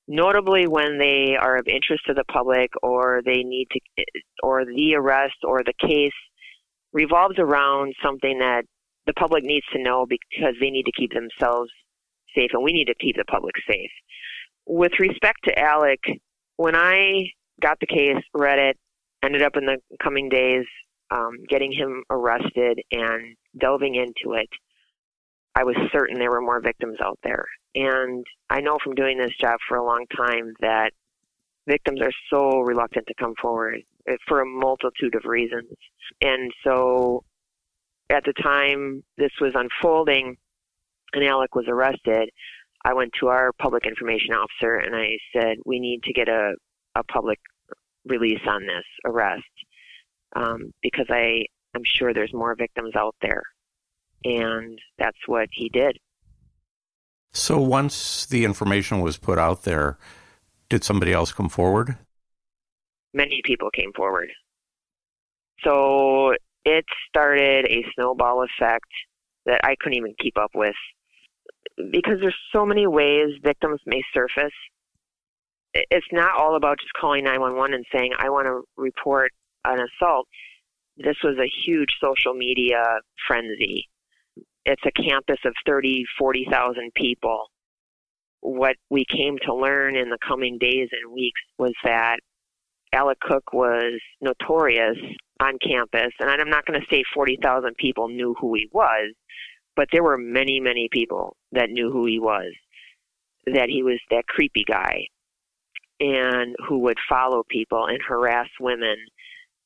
notably 0.09 0.67
when 0.67 0.99
they 0.99 1.37
are 1.41 1.57
of 1.57 1.69
interest 1.69 2.03
to 2.09 2.15
the 2.15 2.25
public 2.25 2.71
or 2.83 3.23
they 3.25 3.45
need 3.45 3.69
to, 3.71 4.05
or 4.43 4.65
the 4.65 4.97
arrest 4.97 5.37
or 5.45 5.63
the 5.63 5.73
case 5.81 6.11
revolves 6.93 7.39
around 7.39 7.95
something 8.05 8.41
that 8.41 8.65
the 9.07 9.13
public 9.15 9.45
needs 9.45 9.67
to 9.73 9.83
know 9.83 10.05
because 10.09 10.55
they 10.61 10.71
need 10.71 10.85
to 10.85 10.93
keep 10.93 11.13
themselves 11.13 11.71
safe 12.35 12.51
and 12.53 12.65
we 12.65 12.73
need 12.73 12.87
to 12.87 12.95
keep 13.01 13.15
the 13.17 13.25
public 13.31 13.55
safe. 13.69 13.91
With 14.67 14.93
respect 14.99 15.39
to 15.45 15.57
Alec, 15.57 16.01
when 16.57 16.75
I 16.75 17.31
got 17.61 17.79
the 17.79 17.87
case, 17.87 18.23
read 18.35 18.59
it, 18.59 18.77
ended 19.23 19.43
up 19.43 19.57
in 19.57 19.67
the 19.67 19.79
coming 20.03 20.29
days 20.29 20.65
um, 21.13 21.45
getting 21.49 21.73
him 21.73 22.03
arrested 22.11 22.81
and 22.91 23.37
delving 23.61 23.97
into 23.97 24.35
it, 24.37 24.49
I 25.55 25.65
was 25.65 25.77
certain 25.93 26.19
there 26.19 26.31
were 26.31 26.41
more 26.41 26.61
victims 26.61 26.99
out 27.05 27.19
there. 27.23 27.45
And 27.75 28.25
I 28.49 28.61
know 28.61 28.79
from 28.83 28.95
doing 28.95 29.19
this 29.19 29.37
job 29.41 29.59
for 29.69 29.77
a 29.77 29.85
long 29.85 30.07
time 30.17 30.55
that 30.61 30.93
victims 31.69 32.01
are 32.01 32.13
so 32.31 32.61
reluctant 32.61 33.07
to 33.09 33.15
come 33.19 33.35
forward 33.41 33.81
eh, 34.09 34.17
for 34.27 34.41
a 34.41 34.47
multitude 34.47 35.15
of 35.15 35.25
reasons. 35.25 35.71
And 36.23 36.51
so 36.65 37.25
at 38.09 38.25
the 38.25 38.33
time 38.43 39.05
this 39.19 39.33
was 39.41 39.53
unfolding, 39.55 40.37
and 41.13 41.25
Alec 41.25 41.55
was 41.55 41.67
arrested, 41.69 42.31
I 42.85 42.95
went 42.95 43.13
to 43.21 43.29
our 43.29 43.53
public 43.61 43.87
information 43.87 44.35
officer 44.35 44.77
and 44.77 44.97
I 44.97 45.19
said, 45.35 45.59
we 45.67 45.79
need 45.79 46.03
to 46.05 46.13
get 46.13 46.29
a, 46.29 46.55
a 46.95 47.05
public 47.05 47.39
release 48.07 48.41
on 48.49 48.63
this 48.63 48.85
arrest 49.05 49.45
um, 50.35 50.73
because 50.83 51.07
I 51.11 51.45
am 51.75 51.83
sure 51.85 52.13
there's 52.13 52.33
more 52.33 52.55
victims 52.55 52.95
out 52.97 53.15
there. 53.23 53.43
And 54.25 54.79
that's 54.99 55.19
what 55.27 55.49
he 55.53 55.69
did. 55.69 55.99
So 57.33 57.61
once 57.61 58.27
the 58.27 58.45
information 58.45 59.01
was 59.01 59.17
put 59.17 59.39
out 59.39 59.63
there, 59.63 59.99
did 60.69 60.85
somebody 60.85 61.13
else 61.13 61.33
come 61.33 61.49
forward? 61.49 61.97
Many 63.15 63.41
people 63.45 63.71
came 63.71 63.93
forward. 63.95 64.29
So 65.65 66.35
it 66.65 66.85
started 67.09 67.67
a 67.67 67.85
snowball 67.95 68.45
effect 68.45 68.87
that 69.47 69.61
I 69.65 69.77
couldn't 69.81 69.99
even 69.99 70.15
keep 70.21 70.39
up 70.39 70.51
with 70.55 70.75
because 71.91 72.19
there's 72.21 72.37
so 72.53 72.65
many 72.67 72.87
ways 72.87 73.31
victims 73.43 73.81
may 73.87 74.03
surface. 74.13 74.53
It's 75.75 76.07
not 76.13 76.39
all 76.39 76.57
about 76.57 76.79
just 76.81 76.93
calling 77.01 77.25
911 77.25 77.75
and 77.75 77.87
saying, 77.95 78.13
I 78.19 78.29
want 78.29 78.47
to 78.47 78.63
report 78.77 79.33
an 79.65 79.79
assault. 79.81 80.27
This 80.97 81.17
was 81.23 81.39
a 81.39 81.51
huge 81.65 81.91
social 82.01 82.35
media 82.35 82.83
frenzy. 83.27 83.89
It's 84.65 84.83
a 84.87 85.03
campus 85.03 85.39
of 85.45 85.55
30, 85.67 86.05
40,000 86.19 86.93
people. 86.95 87.47
What 88.41 88.77
we 88.91 89.05
came 89.05 89.39
to 89.47 89.55
learn 89.55 89.97
in 89.97 90.11
the 90.11 90.19
coming 90.27 90.59
days 90.59 90.89
and 90.93 91.13
weeks 91.13 91.41
was 91.59 91.73
that 91.85 92.19
Alec 92.93 93.19
Cook 93.21 93.53
was 93.53 94.01
notorious 94.21 94.99
on 95.41 95.59
campus, 95.67 96.13
and 96.21 96.31
I'm 96.31 96.51
not 96.51 96.67
going 96.67 96.81
to 96.81 96.87
say 96.91 97.03
40,000 97.15 97.77
people 97.77 98.09
knew 98.09 98.35
who 98.39 98.55
he 98.55 98.69
was, 98.71 99.15
but 99.75 99.89
there 99.93 100.03
were 100.03 100.19
many, 100.19 100.61
many 100.61 100.89
people 100.93 101.37
that 101.53 101.71
knew 101.71 101.91
who 101.91 102.07
he 102.07 102.21
was, 102.21 102.53
that 103.47 103.69
he 103.69 103.83
was 103.83 103.99
that 104.11 104.27
creepy 104.27 104.65
guy, 104.69 105.07
and 106.01 106.55
who 106.69 106.79
would 106.81 106.99
follow 107.09 107.43
people 107.49 107.87
and 107.87 108.01
harass 108.07 108.49
women. 108.61 108.97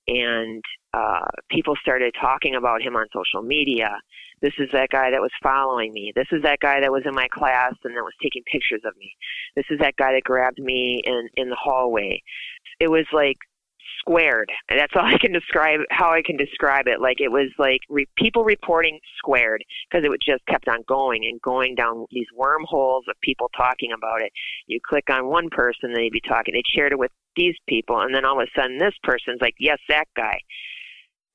And 0.08 0.62
uh, 0.94 1.26
people 1.50 1.74
started 1.80 2.14
talking 2.20 2.54
about 2.54 2.82
him 2.82 2.96
on 2.96 3.06
social 3.12 3.42
media. 3.46 3.90
This 4.40 4.52
is 4.58 4.68
that 4.72 4.90
guy 4.90 5.10
that 5.10 5.20
was 5.20 5.30
following 5.42 5.92
me. 5.92 6.12
This 6.14 6.28
is 6.30 6.42
that 6.42 6.60
guy 6.60 6.80
that 6.80 6.92
was 6.92 7.02
in 7.06 7.14
my 7.14 7.28
class 7.28 7.74
and 7.84 7.96
that 7.96 8.02
was 8.02 8.14
taking 8.22 8.42
pictures 8.50 8.82
of 8.84 8.96
me. 8.96 9.12
This 9.56 9.64
is 9.70 9.78
that 9.80 9.96
guy 9.96 10.12
that 10.12 10.24
grabbed 10.24 10.58
me 10.58 11.00
in 11.04 11.28
in 11.34 11.48
the 11.48 11.56
hallway. 11.56 12.22
It 12.78 12.90
was 12.90 13.06
like 13.12 13.38
squared. 14.06 14.50
That's 14.68 14.92
all 14.94 15.04
I 15.04 15.18
can 15.18 15.32
describe 15.32 15.80
how 15.90 16.10
I 16.10 16.22
can 16.24 16.36
describe 16.36 16.86
it. 16.86 17.00
Like 17.00 17.20
it 17.20 17.30
was 17.30 17.50
like 17.58 17.80
re- 17.88 18.08
people 18.16 18.44
reporting 18.44 18.98
squared 19.18 19.64
because 19.90 20.04
it 20.04 20.10
just 20.24 20.46
kept 20.46 20.68
on 20.68 20.82
going 20.88 21.24
and 21.24 21.40
going 21.42 21.74
down 21.74 22.06
these 22.10 22.26
wormholes 22.34 23.04
of 23.08 23.16
people 23.22 23.50
talking 23.56 23.90
about 23.92 24.22
it. 24.22 24.32
You 24.66 24.80
click 24.86 25.04
on 25.10 25.26
one 25.26 25.48
person, 25.50 25.92
they'd 25.92 26.10
be 26.12 26.22
talking. 26.26 26.54
They 26.54 26.62
shared 26.74 26.92
it 26.92 26.98
with 26.98 27.10
these 27.36 27.56
people, 27.68 28.00
and 28.00 28.14
then 28.14 28.24
all 28.24 28.40
of 28.40 28.48
a 28.48 28.60
sudden, 28.60 28.78
this 28.78 28.94
person's 29.02 29.40
like, 29.40 29.54
"Yes, 29.58 29.78
that 29.88 30.06
guy." 30.16 30.38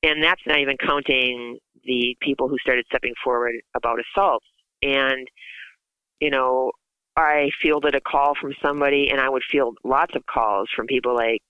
And 0.02 0.22
that's 0.22 0.42
not 0.46 0.58
even 0.58 0.76
counting 0.78 1.58
the 1.84 2.16
people 2.20 2.48
who 2.48 2.58
started 2.58 2.84
stepping 2.86 3.14
forward 3.22 3.54
about 3.76 4.00
assaults. 4.00 4.46
And 4.82 5.28
you 6.20 6.30
know, 6.30 6.72
I 7.16 7.50
fielded 7.60 7.94
a 7.94 8.00
call 8.00 8.34
from 8.40 8.54
somebody, 8.62 9.10
and 9.10 9.20
I 9.20 9.28
would 9.28 9.42
field 9.50 9.76
lots 9.84 10.14
of 10.16 10.24
calls 10.26 10.68
from 10.74 10.86
people 10.86 11.14
like, 11.14 11.42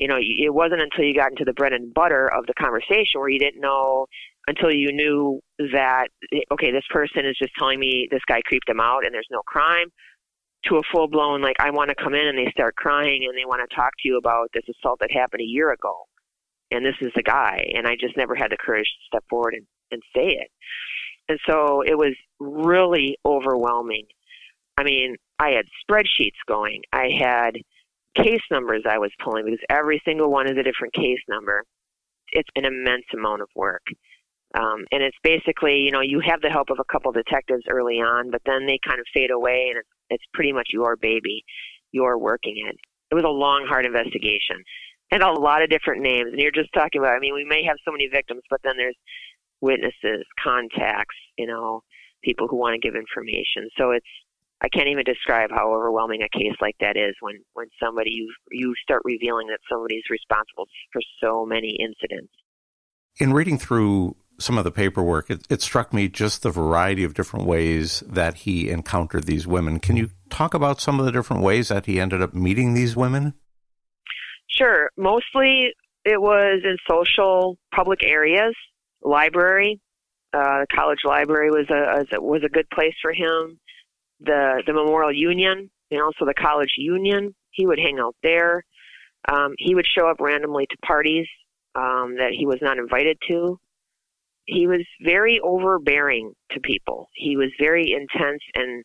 you 0.00 0.08
know, 0.08 0.16
it 0.18 0.52
wasn't 0.52 0.80
until 0.80 1.04
you 1.04 1.14
got 1.14 1.30
into 1.30 1.44
the 1.44 1.52
bread 1.52 1.72
and 1.72 1.92
butter 1.92 2.26
of 2.32 2.46
the 2.46 2.54
conversation 2.54 3.20
where 3.20 3.28
you 3.28 3.38
didn't 3.38 3.60
know 3.60 4.06
until 4.48 4.72
you 4.72 4.92
knew 4.92 5.40
that, 5.58 6.08
okay, 6.50 6.72
this 6.72 6.84
person 6.90 7.26
is 7.26 7.36
just 7.38 7.52
telling 7.58 7.78
me 7.78 8.08
this 8.10 8.22
guy 8.26 8.40
creeped 8.46 8.68
him 8.68 8.80
out 8.80 9.04
and 9.04 9.14
there's 9.14 9.28
no 9.30 9.42
crime, 9.46 9.88
to 10.66 10.76
a 10.76 10.82
full 10.92 11.08
blown, 11.08 11.40
like, 11.40 11.56
I 11.58 11.70
want 11.70 11.88
to 11.88 11.94
come 11.94 12.14
in 12.14 12.26
and 12.26 12.36
they 12.38 12.50
start 12.50 12.76
crying 12.76 13.24
and 13.26 13.36
they 13.36 13.46
want 13.46 13.68
to 13.68 13.74
talk 13.74 13.92
to 14.00 14.08
you 14.08 14.18
about 14.18 14.48
this 14.52 14.64
assault 14.68 14.98
that 15.00 15.10
happened 15.10 15.42
a 15.42 15.44
year 15.44 15.72
ago. 15.72 15.94
And 16.70 16.84
this 16.84 16.96
is 17.00 17.12
the 17.14 17.22
guy. 17.22 17.66
And 17.74 17.86
I 17.86 17.96
just 17.98 18.16
never 18.16 18.34
had 18.34 18.50
the 18.50 18.56
courage 18.58 18.84
to 18.84 19.06
step 19.06 19.24
forward 19.28 19.54
and, 19.54 19.66
and 19.90 20.02
say 20.14 20.28
it. 20.28 20.48
And 21.28 21.38
so 21.48 21.82
it 21.82 21.96
was 21.96 22.14
really 22.38 23.16
overwhelming. 23.24 24.06
I 24.76 24.84
mean, 24.84 25.16
I 25.38 25.50
had 25.50 25.66
spreadsheets 25.84 26.40
going. 26.46 26.82
I 26.92 27.08
had 27.18 27.56
case 28.16 28.42
numbers 28.50 28.82
I 28.88 28.98
was 28.98 29.10
pulling 29.22 29.44
because 29.44 29.60
every 29.68 30.00
single 30.04 30.30
one 30.30 30.46
is 30.46 30.58
a 30.58 30.62
different 30.62 30.94
case 30.94 31.20
number. 31.28 31.64
It's 32.32 32.48
an 32.56 32.64
immense 32.64 33.04
amount 33.14 33.42
of 33.42 33.48
work. 33.54 33.82
Um, 34.58 34.84
and 34.90 35.02
it's 35.02 35.16
basically, 35.22 35.78
you 35.78 35.92
know, 35.92 36.00
you 36.00 36.20
have 36.20 36.40
the 36.40 36.50
help 36.50 36.70
of 36.70 36.78
a 36.80 36.92
couple 36.92 37.12
detectives 37.12 37.62
early 37.68 38.00
on, 38.00 38.30
but 38.30 38.42
then 38.44 38.66
they 38.66 38.78
kind 38.84 38.98
of 38.98 39.06
fade 39.14 39.30
away 39.30 39.68
and 39.70 39.78
it's, 39.78 39.88
it's 40.10 40.24
pretty 40.34 40.52
much 40.52 40.70
your 40.72 40.96
baby. 40.96 41.44
You're 41.92 42.18
working 42.18 42.64
it. 42.68 42.76
It 43.10 43.14
was 43.14 43.24
a 43.24 43.28
long, 43.28 43.66
hard 43.68 43.86
investigation 43.86 44.56
and 45.12 45.22
a 45.22 45.32
lot 45.32 45.62
of 45.62 45.70
different 45.70 46.02
names. 46.02 46.30
And 46.32 46.40
you're 46.40 46.50
just 46.50 46.72
talking 46.72 47.00
about, 47.00 47.14
I 47.14 47.20
mean, 47.20 47.34
we 47.34 47.44
may 47.44 47.64
have 47.64 47.76
so 47.84 47.92
many 47.92 48.08
victims, 48.08 48.42
but 48.50 48.60
then 48.64 48.76
there's 48.76 48.96
witnesses, 49.60 50.24
contacts, 50.42 51.16
you 51.36 51.46
know, 51.46 51.82
people 52.22 52.48
who 52.48 52.56
want 52.56 52.74
to 52.74 52.78
give 52.78 52.96
information. 52.96 53.68
So 53.78 53.90
it's, 53.92 54.06
I 54.62 54.68
can't 54.68 54.88
even 54.88 55.04
describe 55.04 55.50
how 55.50 55.72
overwhelming 55.72 56.22
a 56.22 56.28
case 56.28 56.56
like 56.60 56.76
that 56.80 56.96
is 56.96 57.14
when 57.20 57.36
when 57.54 57.68
somebody 57.82 58.10
you 58.10 58.32
you 58.50 58.74
start 58.82 59.02
revealing 59.04 59.46
that 59.48 59.58
somebody's 59.70 60.04
responsible 60.10 60.66
for 60.92 61.00
so 61.22 61.46
many 61.46 61.78
incidents. 61.80 62.32
In 63.18 63.32
reading 63.32 63.58
through 63.58 64.16
some 64.38 64.58
of 64.58 64.64
the 64.64 64.70
paperwork, 64.70 65.30
it, 65.30 65.46
it 65.50 65.62
struck 65.62 65.92
me 65.92 66.08
just 66.08 66.42
the 66.42 66.50
variety 66.50 67.04
of 67.04 67.14
different 67.14 67.46
ways 67.46 68.02
that 68.06 68.34
he 68.34 68.70
encountered 68.70 69.24
these 69.24 69.46
women. 69.46 69.80
Can 69.80 69.96
you 69.96 70.10
talk 70.30 70.54
about 70.54 70.80
some 70.80 70.98
of 70.98 71.06
the 71.06 71.12
different 71.12 71.42
ways 71.42 71.68
that 71.68 71.86
he 71.86 72.00
ended 72.00 72.22
up 72.22 72.34
meeting 72.34 72.74
these 72.74 72.96
women? 72.96 73.34
Sure. 74.48 74.90
Mostly 74.96 75.72
it 76.04 76.20
was 76.20 76.60
in 76.64 76.76
social 76.88 77.56
public 77.74 78.02
areas, 78.02 78.54
library. 79.02 79.80
Uh, 80.32 80.60
the 80.60 80.66
college 80.74 81.00
library 81.04 81.50
was 81.50 81.66
a 81.70 82.20
was 82.20 82.42
a 82.44 82.48
good 82.48 82.68
place 82.70 82.94
for 83.02 83.12
him 83.12 83.58
the 84.20 84.62
the 84.66 84.72
Memorial 84.72 85.12
Union 85.12 85.70
and 85.90 86.02
also 86.02 86.24
the 86.24 86.34
College 86.34 86.74
Union. 86.76 87.34
He 87.50 87.66
would 87.66 87.78
hang 87.78 87.98
out 87.98 88.16
there. 88.22 88.64
Um, 89.30 89.54
he 89.58 89.74
would 89.74 89.86
show 89.86 90.08
up 90.08 90.20
randomly 90.20 90.66
to 90.66 90.76
parties 90.86 91.26
um, 91.74 92.16
that 92.18 92.32
he 92.36 92.46
was 92.46 92.58
not 92.62 92.78
invited 92.78 93.18
to. 93.28 93.58
He 94.46 94.66
was 94.66 94.84
very 95.02 95.40
overbearing 95.42 96.32
to 96.52 96.60
people. 96.60 97.08
He 97.14 97.36
was 97.36 97.50
very 97.60 97.92
intense, 97.92 98.42
and 98.54 98.84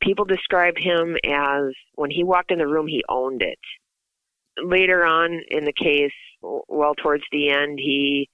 people 0.00 0.24
described 0.24 0.78
him 0.78 1.16
as 1.24 1.72
when 1.94 2.10
he 2.10 2.24
walked 2.24 2.50
in 2.50 2.58
the 2.58 2.66
room, 2.66 2.86
he 2.86 3.02
owned 3.08 3.42
it. 3.42 3.58
Later 4.62 5.04
on 5.04 5.40
in 5.48 5.64
the 5.64 5.72
case, 5.72 6.12
well, 6.42 6.94
towards 6.94 7.22
the 7.32 7.50
end, 7.50 7.78
he 7.78 8.28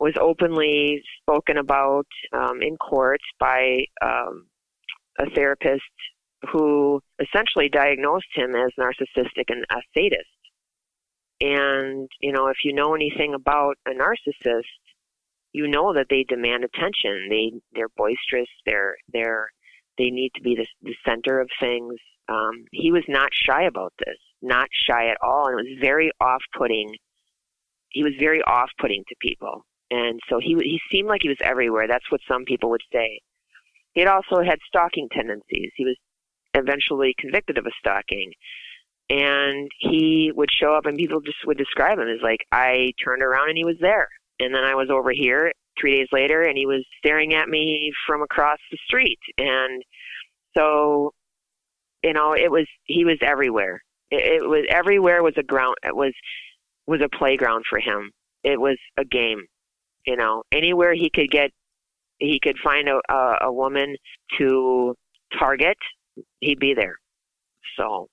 was 0.00 0.14
openly 0.20 1.02
spoken 1.20 1.58
about 1.58 2.06
um, 2.32 2.62
in 2.62 2.76
court 2.78 3.20
by 3.38 3.84
um, 4.02 4.46
a 5.20 5.30
therapist 5.30 5.82
who 6.50 7.00
essentially 7.20 7.68
diagnosed 7.68 8.32
him 8.34 8.54
as 8.54 8.70
narcissistic 8.78 9.44
and 9.48 9.64
a 9.70 9.80
sadist. 9.94 10.24
And, 11.40 12.08
you 12.20 12.32
know, 12.32 12.48
if 12.48 12.58
you 12.64 12.74
know 12.74 12.94
anything 12.94 13.34
about 13.34 13.76
a 13.86 13.90
narcissist, 13.90 14.64
you 15.52 15.66
know 15.68 15.92
that 15.94 16.06
they 16.08 16.24
demand 16.28 16.64
attention. 16.64 17.28
They 17.28 17.52
they're 17.74 17.88
boisterous. 17.96 18.48
They're 18.66 18.94
they're 19.12 19.48
they 19.98 20.10
need 20.10 20.30
to 20.36 20.42
be 20.42 20.54
the, 20.54 20.66
the 20.82 20.94
center 21.04 21.40
of 21.40 21.48
things. 21.60 21.94
Um, 22.28 22.64
he 22.70 22.92
was 22.92 23.04
not 23.08 23.30
shy 23.32 23.64
about 23.64 23.92
this, 23.98 24.16
not 24.40 24.68
shy 24.88 25.08
at 25.08 25.16
all, 25.22 25.48
and 25.48 25.58
it 25.58 25.62
was 25.70 25.78
very 25.80 26.12
off-putting. 26.20 26.94
He 27.88 28.04
was 28.04 28.12
very 28.20 28.40
off-putting 28.42 29.02
to 29.08 29.14
people, 29.20 29.64
and 29.90 30.20
so 30.28 30.38
he 30.38 30.54
he 30.62 30.80
seemed 30.92 31.08
like 31.08 31.22
he 31.22 31.28
was 31.28 31.38
everywhere. 31.42 31.88
That's 31.88 32.10
what 32.10 32.20
some 32.28 32.44
people 32.44 32.70
would 32.70 32.82
say. 32.92 33.20
He 33.92 34.00
had 34.00 34.08
also 34.08 34.42
had 34.42 34.58
stalking 34.66 35.08
tendencies. 35.12 35.70
He 35.76 35.84
was 35.84 35.96
eventually 36.54 37.14
convicted 37.18 37.58
of 37.58 37.66
a 37.66 37.70
stalking. 37.78 38.32
And 39.08 39.68
he 39.80 40.30
would 40.34 40.50
show 40.52 40.74
up 40.74 40.86
and 40.86 40.96
people 40.96 41.20
just 41.20 41.38
would 41.44 41.58
describe 41.58 41.98
him 41.98 42.08
as 42.08 42.22
like, 42.22 42.40
I 42.52 42.92
turned 43.04 43.22
around 43.22 43.48
and 43.48 43.58
he 43.58 43.64
was 43.64 43.78
there. 43.80 44.08
And 44.38 44.54
then 44.54 44.62
I 44.62 44.74
was 44.74 44.88
over 44.90 45.10
here 45.10 45.52
three 45.80 45.98
days 45.98 46.08
later 46.12 46.42
and 46.42 46.56
he 46.56 46.66
was 46.66 46.84
staring 46.98 47.34
at 47.34 47.48
me 47.48 47.92
from 48.06 48.22
across 48.22 48.58
the 48.70 48.78
street. 48.86 49.18
And 49.36 49.82
so, 50.56 51.12
you 52.04 52.12
know, 52.12 52.34
it 52.34 52.50
was, 52.50 52.66
he 52.84 53.04
was 53.04 53.18
everywhere. 53.20 53.82
It, 54.10 54.42
it 54.42 54.48
was, 54.48 54.64
everywhere 54.70 55.22
was 55.22 55.34
a 55.36 55.42
ground, 55.42 55.74
it 55.82 55.94
was, 55.94 56.12
was 56.86 57.00
a 57.00 57.16
playground 57.16 57.64
for 57.68 57.80
him. 57.80 58.12
It 58.44 58.60
was 58.60 58.78
a 58.96 59.04
game. 59.04 59.42
You 60.06 60.16
know, 60.16 60.42
anywhere 60.52 60.94
he 60.94 61.10
could 61.12 61.30
get 61.30 61.50
he 62.20 62.38
could 62.40 62.56
find 62.62 62.88
a, 62.88 63.00
a, 63.12 63.36
a 63.46 63.52
woman 63.52 63.96
to 64.38 64.94
target, 65.38 65.78
he'd 66.40 66.60
be 66.60 66.74
there. 66.74 66.98
So. 67.76 68.08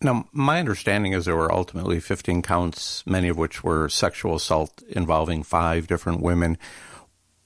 Now, 0.00 0.28
my 0.32 0.60
understanding 0.60 1.12
is 1.12 1.24
there 1.24 1.36
were 1.36 1.52
ultimately 1.52 1.98
15 1.98 2.42
counts, 2.42 3.06
many 3.06 3.28
of 3.28 3.38
which 3.38 3.64
were 3.64 3.88
sexual 3.88 4.34
assault 4.34 4.82
involving 4.88 5.42
five 5.42 5.86
different 5.86 6.20
women. 6.20 6.58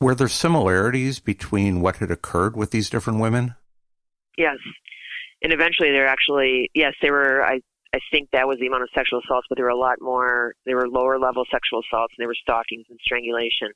Were 0.00 0.14
there 0.14 0.28
similarities 0.28 1.20
between 1.20 1.80
what 1.80 1.96
had 1.96 2.10
occurred 2.10 2.56
with 2.56 2.72
these 2.72 2.90
different 2.90 3.20
women? 3.20 3.54
Yes. 4.36 4.56
And 5.42 5.52
eventually 5.52 5.90
they're 5.92 6.08
actually, 6.08 6.70
yes, 6.74 6.94
they 7.00 7.12
were, 7.12 7.44
I, 7.44 7.60
I 7.94 8.00
think 8.10 8.30
that 8.32 8.48
was 8.48 8.58
the 8.58 8.66
amount 8.66 8.82
of 8.82 8.88
sexual 8.94 9.20
assaults, 9.20 9.46
but 9.48 9.56
there 9.56 9.64
were 9.64 9.70
a 9.70 9.76
lot 9.76 10.00
more, 10.00 10.54
there 10.66 10.76
were 10.76 10.88
lower 10.88 11.18
level 11.18 11.44
sexual 11.50 11.80
assaults 11.80 12.14
and 12.16 12.22
there 12.22 12.28
were 12.28 12.34
stalkings 12.34 12.86
and 12.90 12.98
strangulation. 13.02 13.68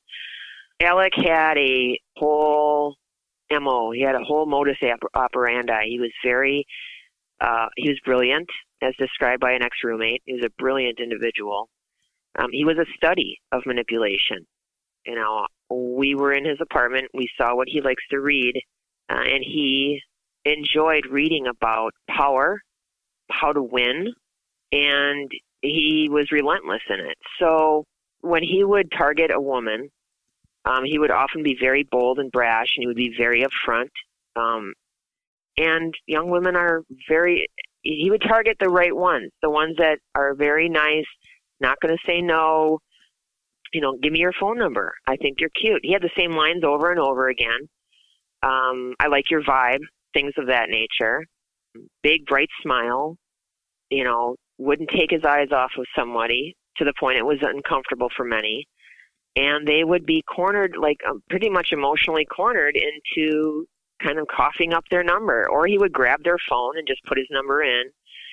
Alec 0.83 1.13
had 1.17 1.57
a 1.59 1.99
whole 2.17 2.97
MO. 3.51 3.93
He 3.93 4.03
had 4.03 4.15
a 4.15 4.25
whole 4.25 4.47
modus 4.47 4.77
operandi. 5.15 5.87
He 5.89 5.99
was 5.99 6.11
very, 6.25 6.65
uh, 7.41 7.67
he 7.77 7.89
was 7.89 8.01
brilliant, 8.05 8.49
as 8.83 8.95
described 8.99 9.41
by 9.41 9.53
an 9.53 9.63
ex-roommate. 9.63 10.23
He 10.25 10.35
was 10.35 10.45
a 10.45 10.63
brilliant 10.63 10.99
individual. 11.01 11.69
Um, 12.39 12.49
he 12.51 12.65
was 12.65 12.79
a 12.79 12.87
study 12.97 13.39
of 13.53 13.63
manipulation. 13.67 14.47
You 15.07 15.17
know, 15.17 15.47
we 15.71 16.15
were 16.15 16.33
in 16.33 16.45
his 16.45 16.59
apartment. 16.61 17.07
We 17.13 17.29
saw 17.37 17.55
what 17.55 17.69
he 17.69 17.81
likes 17.81 18.03
to 18.11 18.21
read, 18.21 18.55
uh, 19.11 19.21
and 19.21 19.43
he 19.45 20.01
enjoyed 20.45 21.07
reading 21.11 21.47
about 21.47 21.93
power, 22.09 22.61
how 23.31 23.53
to 23.53 23.63
win, 23.63 24.13
and 24.71 25.31
he 25.61 26.09
was 26.11 26.33
relentless 26.33 26.83
in 26.89 27.01
it. 27.01 27.17
So 27.39 27.85
when 28.21 28.43
he 28.43 28.65
would 28.65 28.91
target 28.97 29.31
a 29.33 29.41
woman, 29.41 29.91
um, 30.65 30.85
he 30.85 30.99
would 30.99 31.11
often 31.11 31.43
be 31.43 31.57
very 31.59 31.83
bold 31.91 32.19
and 32.19 32.31
brash, 32.31 32.75
and 32.77 32.83
he 32.83 32.87
would 32.87 32.97
be 32.97 33.15
very 33.17 33.45
upfront. 33.45 33.91
Um, 34.37 34.75
and 35.57 35.95
young 36.07 36.31
women 36.31 36.57
are 36.57 36.83
very. 37.09 37.49
He 37.83 38.11
would 38.11 38.23
target 38.23 38.57
the 38.61 38.69
right 38.69 38.95
ones, 38.95 39.31
the 39.43 39.51
ones 39.51 39.77
that 39.79 39.99
are 40.15 40.35
very 40.35 40.69
nice, 40.69 41.07
not 41.61 41.79
going 41.81 41.97
to 41.97 42.03
say 42.07 42.21
no. 42.21 42.79
You 43.73 43.81
know, 43.81 43.97
give 44.01 44.13
me 44.13 44.21
your 44.21 44.33
phone 44.39 44.59
number. 44.59 44.95
I 45.07 45.17
think 45.17 45.41
you're 45.41 45.51
cute. 45.51 45.81
He 45.83 45.93
had 45.93 46.03
the 46.03 46.11
same 46.17 46.33
lines 46.33 46.63
over 46.63 46.91
and 46.91 47.01
over 47.01 47.29
again. 47.29 47.69
Um, 48.43 48.95
I 49.01 49.09
like 49.09 49.31
your 49.31 49.43
vibe, 49.43 49.81
things 50.15 50.33
of 50.37 50.47
that 50.47 50.69
nature. 50.69 51.25
Big, 52.03 52.27
bright 52.27 52.51
smile. 52.63 53.17
You 53.91 54.05
know, 54.05 54.37
wouldn't 54.59 54.91
take 54.91 55.11
his 55.11 55.25
eyes 55.25 55.49
off 55.53 55.73
of 55.77 55.87
somebody 55.97 56.55
to 56.77 56.85
the 56.85 56.93
point 57.01 57.19
it 57.19 57.27
was 57.27 57.39
uncomfortable 57.43 58.09
for 58.17 58.25
many 58.25 58.67
and 59.37 59.67
they 59.67 59.85
would 59.85 60.05
be 60.05 60.23
cornered, 60.23 60.77
like 60.79 60.99
um, 61.09 61.23
pretty 61.31 61.49
much 61.49 61.69
emotionally 61.73 62.25
cornered 62.25 62.77
into 62.77 63.67
kind 64.03 64.19
of 64.19 64.27
coughing 64.29 64.73
up 64.73 64.85
their 64.91 65.05
number. 65.05 65.49
Or 65.49 65.67
he 65.67 65.79
would 65.79 65.93
grab 65.93 66.23
their 66.25 66.39
phone 66.49 66.77
and 66.77 66.87
just 66.87 67.05
put 67.05 67.19
his 67.19 67.29
number 67.31 67.63
in 67.63 67.85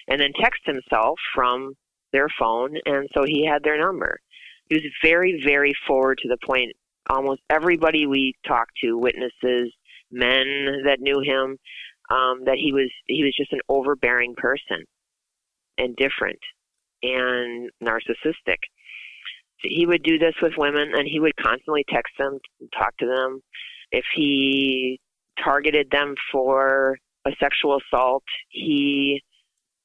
and 0.07 0.19
then 0.19 0.31
text 0.39 0.61
himself 0.65 1.19
from 1.33 1.73
their 2.11 2.27
phone. 2.39 2.75
And 2.85 3.07
so 3.13 3.23
he 3.23 3.45
had 3.45 3.63
their 3.63 3.77
number. 3.77 4.19
He 4.69 4.75
was 4.75 4.83
very, 5.03 5.41
very 5.45 5.73
forward 5.87 6.19
to 6.21 6.27
the 6.27 6.37
point. 6.45 6.73
Almost 7.09 7.41
everybody 7.49 8.05
we 8.05 8.35
talked 8.47 8.73
to, 8.83 8.97
witnesses, 8.97 9.73
men 10.11 10.83
that 10.85 10.99
knew 10.99 11.21
him, 11.21 11.57
um, 12.09 12.43
that 12.45 12.57
he 12.57 12.73
was 12.73 12.89
he 13.05 13.23
was 13.23 13.35
just 13.35 13.53
an 13.53 13.61
overbearing 13.69 14.35
person 14.35 14.83
and 15.77 15.95
different 15.95 16.39
and 17.01 17.69
narcissistic 17.81 18.57
he 19.61 19.85
would 19.85 20.03
do 20.03 20.17
this 20.17 20.35
with 20.41 20.53
women 20.57 20.91
and 20.95 21.07
he 21.07 21.19
would 21.19 21.35
constantly 21.37 21.85
text 21.89 22.13
them, 22.17 22.39
talk 22.77 22.95
to 22.97 23.05
them. 23.05 23.41
If 23.91 24.05
he 24.15 24.99
targeted 25.43 25.89
them 25.91 26.15
for 26.31 26.97
a 27.25 27.31
sexual 27.39 27.77
assault, 27.77 28.23
he 28.49 29.21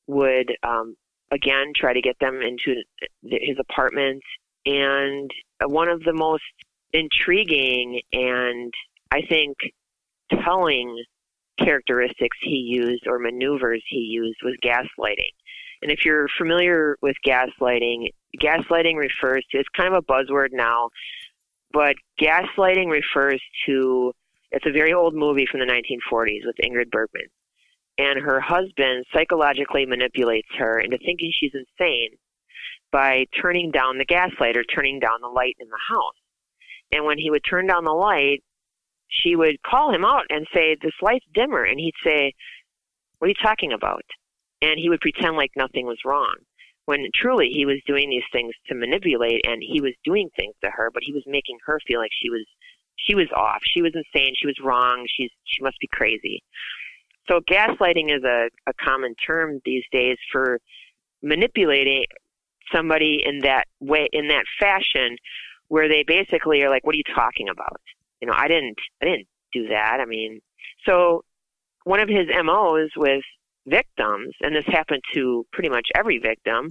would 0.06 0.52
um, 0.62 0.96
again 1.30 1.72
try 1.76 1.92
to 1.92 2.00
get 2.00 2.18
them 2.20 2.40
into 2.42 2.82
his 3.22 3.58
apartment. 3.58 4.22
And 4.66 5.30
one 5.62 5.88
of 5.88 6.02
the 6.02 6.12
most 6.12 6.42
intriguing 6.92 8.00
and 8.12 8.72
I 9.10 9.22
think 9.22 9.56
telling 10.42 11.04
characteristics 11.58 12.36
he 12.40 12.56
used 12.56 13.06
or 13.06 13.18
maneuvers 13.18 13.82
he 13.88 13.98
used 13.98 14.38
was 14.42 14.56
gaslighting. 14.64 15.34
And 15.84 15.92
if 15.92 16.06
you're 16.06 16.28
familiar 16.38 16.96
with 17.02 17.14
gaslighting, 17.26 18.08
gaslighting 18.40 18.96
refers 18.96 19.44
to, 19.50 19.58
it's 19.58 19.68
kind 19.76 19.94
of 19.94 20.02
a 20.02 20.12
buzzword 20.12 20.48
now, 20.50 20.88
but 21.74 21.94
gaslighting 22.18 22.88
refers 22.88 23.42
to, 23.66 24.14
it's 24.50 24.64
a 24.64 24.72
very 24.72 24.94
old 24.94 25.14
movie 25.14 25.46
from 25.48 25.60
the 25.60 25.66
1940s 25.66 26.46
with 26.46 26.56
Ingrid 26.64 26.90
Bergman. 26.90 27.26
And 27.98 28.18
her 28.18 28.40
husband 28.40 29.04
psychologically 29.12 29.84
manipulates 29.84 30.48
her 30.56 30.80
into 30.80 30.96
thinking 30.96 31.30
she's 31.38 31.52
insane 31.52 32.16
by 32.90 33.26
turning 33.42 33.70
down 33.70 33.98
the 33.98 34.06
gaslight 34.06 34.56
or 34.56 34.64
turning 34.64 35.00
down 35.00 35.20
the 35.20 35.28
light 35.28 35.56
in 35.60 35.68
the 35.68 35.94
house. 35.94 36.14
And 36.92 37.04
when 37.04 37.18
he 37.18 37.30
would 37.30 37.42
turn 37.48 37.66
down 37.66 37.84
the 37.84 37.92
light, 37.92 38.42
she 39.10 39.36
would 39.36 39.62
call 39.62 39.94
him 39.94 40.04
out 40.04 40.24
and 40.30 40.46
say, 40.54 40.78
This 40.80 40.94
light's 41.02 41.26
dimmer. 41.34 41.62
And 41.62 41.78
he'd 41.78 41.92
say, 42.02 42.32
What 43.18 43.26
are 43.26 43.28
you 43.28 43.34
talking 43.42 43.72
about? 43.74 44.02
And 44.64 44.80
he 44.80 44.88
would 44.88 45.00
pretend 45.00 45.36
like 45.36 45.50
nothing 45.56 45.86
was 45.86 45.98
wrong 46.04 46.34
when 46.86 47.08
truly 47.14 47.48
he 47.48 47.64
was 47.64 47.80
doing 47.86 48.10
these 48.10 48.28
things 48.32 48.52
to 48.66 48.74
manipulate 48.74 49.40
and 49.46 49.62
he 49.62 49.80
was 49.80 49.92
doing 50.04 50.28
things 50.36 50.54
to 50.62 50.70
her 50.70 50.90
but 50.92 51.02
he 51.02 51.12
was 51.12 51.22
making 51.26 51.58
her 51.66 51.78
feel 51.86 52.00
like 52.00 52.10
she 52.12 52.30
was 52.30 52.44
she 52.96 53.14
was 53.14 53.28
off. 53.34 53.60
She 53.66 53.82
was 53.82 53.92
insane. 53.94 54.34
She 54.36 54.46
was 54.46 54.58
wrong. 54.62 55.06
She's 55.16 55.30
she 55.44 55.62
must 55.62 55.78
be 55.80 55.88
crazy. 55.92 56.42
So 57.28 57.40
gaslighting 57.40 58.14
is 58.14 58.22
a, 58.24 58.48
a 58.66 58.72
common 58.74 59.14
term 59.14 59.60
these 59.64 59.84
days 59.92 60.16
for 60.30 60.58
manipulating 61.22 62.04
somebody 62.72 63.22
in 63.24 63.40
that 63.40 63.64
way 63.80 64.08
in 64.12 64.28
that 64.28 64.44
fashion 64.58 65.16
where 65.68 65.88
they 65.88 66.04
basically 66.06 66.62
are 66.62 66.70
like 66.70 66.84
what 66.84 66.94
are 66.94 66.98
you 66.98 67.14
talking 67.14 67.48
about? 67.48 67.80
You 68.20 68.28
know 68.28 68.34
i 68.34 68.48
didn't 68.48 68.78
i 69.02 69.06
didn't 69.06 69.26
do 69.52 69.68
that. 69.68 69.98
I 70.00 70.06
mean 70.06 70.40
so 70.86 71.24
one 71.84 72.00
of 72.00 72.08
his 72.08 72.26
MOs 72.42 72.90
with 72.96 73.22
victims, 73.66 74.34
and 74.40 74.54
this 74.54 74.64
happened 74.66 75.02
to 75.14 75.46
pretty 75.52 75.68
much 75.68 75.88
every 75.94 76.18
victim, 76.18 76.70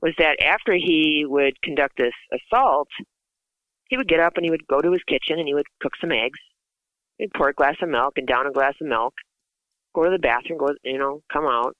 was 0.00 0.12
that 0.18 0.42
after 0.42 0.74
he 0.74 1.24
would 1.26 1.60
conduct 1.62 1.96
this 1.96 2.14
assault, 2.32 2.88
he 3.88 3.96
would 3.96 4.08
get 4.08 4.20
up 4.20 4.32
and 4.36 4.44
he 4.44 4.50
would 4.50 4.66
go 4.66 4.80
to 4.80 4.92
his 4.92 5.02
kitchen 5.06 5.38
and 5.38 5.46
he 5.46 5.54
would 5.54 5.66
cook 5.80 5.92
some 6.00 6.12
eggs. 6.12 6.38
He'd 7.18 7.32
pour 7.34 7.48
a 7.48 7.54
glass 7.54 7.76
of 7.82 7.88
milk 7.88 8.14
and 8.16 8.26
down 8.26 8.46
a 8.46 8.52
glass 8.52 8.74
of 8.80 8.88
milk, 8.88 9.14
go 9.94 10.04
to 10.04 10.10
the 10.10 10.18
bathroom, 10.18 10.58
go, 10.58 10.68
you 10.82 10.98
know, 10.98 11.20
come 11.32 11.44
out, 11.44 11.74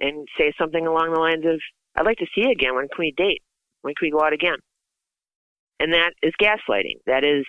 and 0.00 0.26
say 0.36 0.52
something 0.58 0.86
along 0.86 1.12
the 1.12 1.20
lines 1.20 1.44
of, 1.44 1.60
I'd 1.96 2.06
like 2.06 2.18
to 2.18 2.26
see 2.34 2.42
you 2.42 2.50
again. 2.50 2.74
When 2.74 2.88
can 2.88 2.98
we 2.98 3.14
date? 3.16 3.42
When 3.82 3.94
can 3.94 4.06
we 4.06 4.10
go 4.10 4.24
out 4.24 4.32
again? 4.32 4.56
And 5.78 5.92
that 5.92 6.10
is 6.22 6.32
gaslighting. 6.40 6.98
That 7.06 7.24
is 7.24 7.44